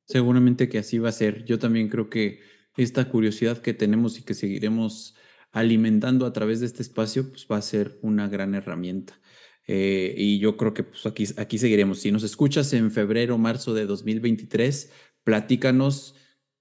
[0.07, 1.44] Seguramente que así va a ser.
[1.44, 2.40] Yo también creo que
[2.76, 5.16] esta curiosidad que tenemos y que seguiremos
[5.52, 9.20] alimentando a través de este espacio, pues va a ser una gran herramienta.
[9.66, 12.00] Eh, y yo creo que pues aquí, aquí seguiremos.
[12.00, 14.92] Si nos escuchas en febrero, marzo de 2023,
[15.24, 16.14] platícanos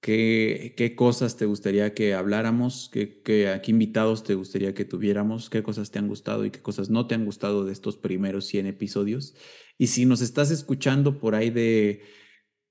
[0.06, 2.92] ¿Qué, cosas te gustaría que habláramos?
[2.94, 5.50] ¿Qué, qué, invitados te gustaría que tuviéramos?
[5.50, 8.46] ¿Qué cosas te han gustado y qué cosas no te han gustado de estos primeros
[8.46, 9.34] 100 episodios?
[9.80, 12.04] Y si nos estás escuchando por ahí de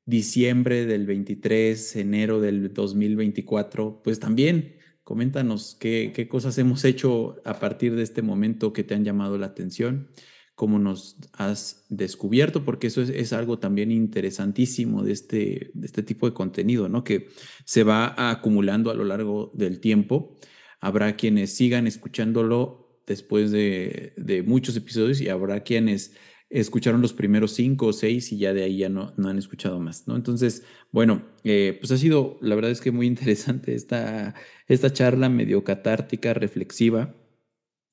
[0.05, 7.59] diciembre del 23, enero del 2024, pues también coméntanos qué, qué cosas hemos hecho a
[7.59, 10.09] partir de este momento que te han llamado la atención
[10.55, 16.29] cómo nos has descubierto, porque eso es, algo también interesantísimo de este, de este tipo
[16.29, 17.03] de contenido, ¿no?
[17.03, 17.29] Que
[17.65, 20.37] se va acumulando a lo largo del tiempo.
[20.81, 26.15] Habrá quienes sigan escuchándolo después de, muchos episodios y habrá quienes
[26.51, 29.81] escucharon los primeros cinco o seis y ya de ahí ya no, no han escuchado
[29.81, 30.15] más, ¿no?
[30.15, 34.35] Entonces, bueno, eh, pues ha sido, la verdad es que muy interesante esta,
[34.69, 37.17] esta charla medio catártica, reflexiva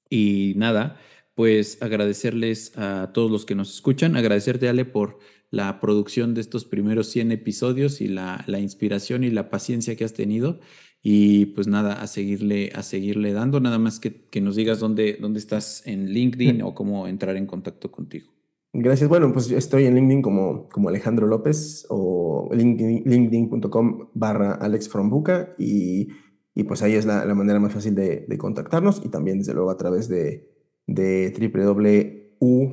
[0.10, 1.00] y nada,
[1.36, 5.20] pues agradecerles a todos los que nos escuchan, agradecerte Ale por
[5.50, 10.06] la producción de estos primeros 100 episodios y la, la, inspiración y la paciencia que
[10.06, 10.60] has tenido.
[11.04, 15.18] Y pues nada, a seguirle, a seguirle dando, nada más que, que nos digas dónde,
[15.20, 18.32] dónde estás en LinkedIn o cómo entrar en contacto contigo.
[18.74, 19.10] Gracias.
[19.10, 26.08] Bueno, pues estoy en LinkedIn como, como Alejandro López o linkedin.com barra Alex Frombuca y,
[26.56, 29.54] y, pues ahí es la, la manera más fácil de, de contactarnos y también desde
[29.54, 30.52] luego a través de,
[30.94, 31.34] de
[32.40, 32.72] www.u.buca.mx.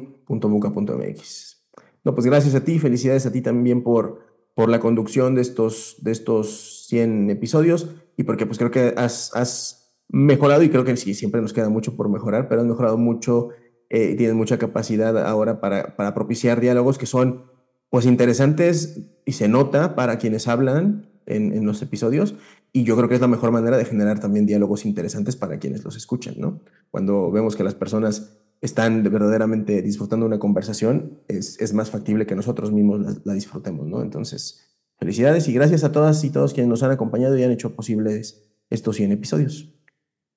[2.04, 4.20] No, pues gracias a ti, felicidades a ti también por,
[4.54, 9.34] por la conducción de estos, de estos 100 episodios y porque pues creo que has,
[9.34, 12.96] has mejorado y creo que sí, siempre nos queda mucho por mejorar, pero has mejorado
[12.96, 13.50] mucho,
[13.90, 17.44] eh, tienes mucha capacidad ahora para, para propiciar diálogos que son
[17.90, 22.34] pues interesantes y se nota para quienes hablan en, en, los episodios
[22.72, 25.84] y yo creo que es la mejor manera de generar también diálogos interesantes para quienes
[25.84, 26.60] los escuchan, ¿no?
[26.90, 32.34] Cuando vemos que las personas están verdaderamente disfrutando una conversación, es, es más factible que
[32.34, 34.02] nosotros mismos la, disfrutemos, ¿no?
[34.02, 37.74] Entonces, felicidades y gracias a todas y todos quienes nos han acompañado y han hecho
[37.74, 39.74] posibles estos 100 episodios.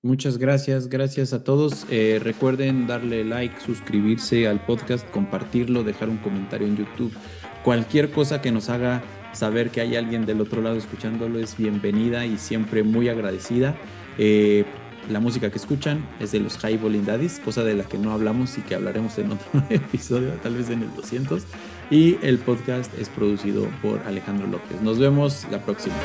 [0.04, 1.86] Muchas gracias, gracias a todos.
[1.92, 7.14] Eh, recuerden darle like, suscribirse al podcast, compartirlo, dejar un comentario en YouTube.
[7.64, 9.04] Cualquier cosa que nos haga
[9.34, 13.76] saber que hay alguien del otro lado escuchándolo es bienvenida y siempre muy agradecida.
[14.18, 14.66] Eh,
[15.10, 18.58] la música que escuchan es de los High Daddies, cosa de la que no hablamos
[18.58, 21.44] y que hablaremos en otro episodio, tal vez en el 200.
[21.90, 24.82] Y el podcast es producido por Alejandro López.
[24.82, 25.96] Nos vemos la próxima.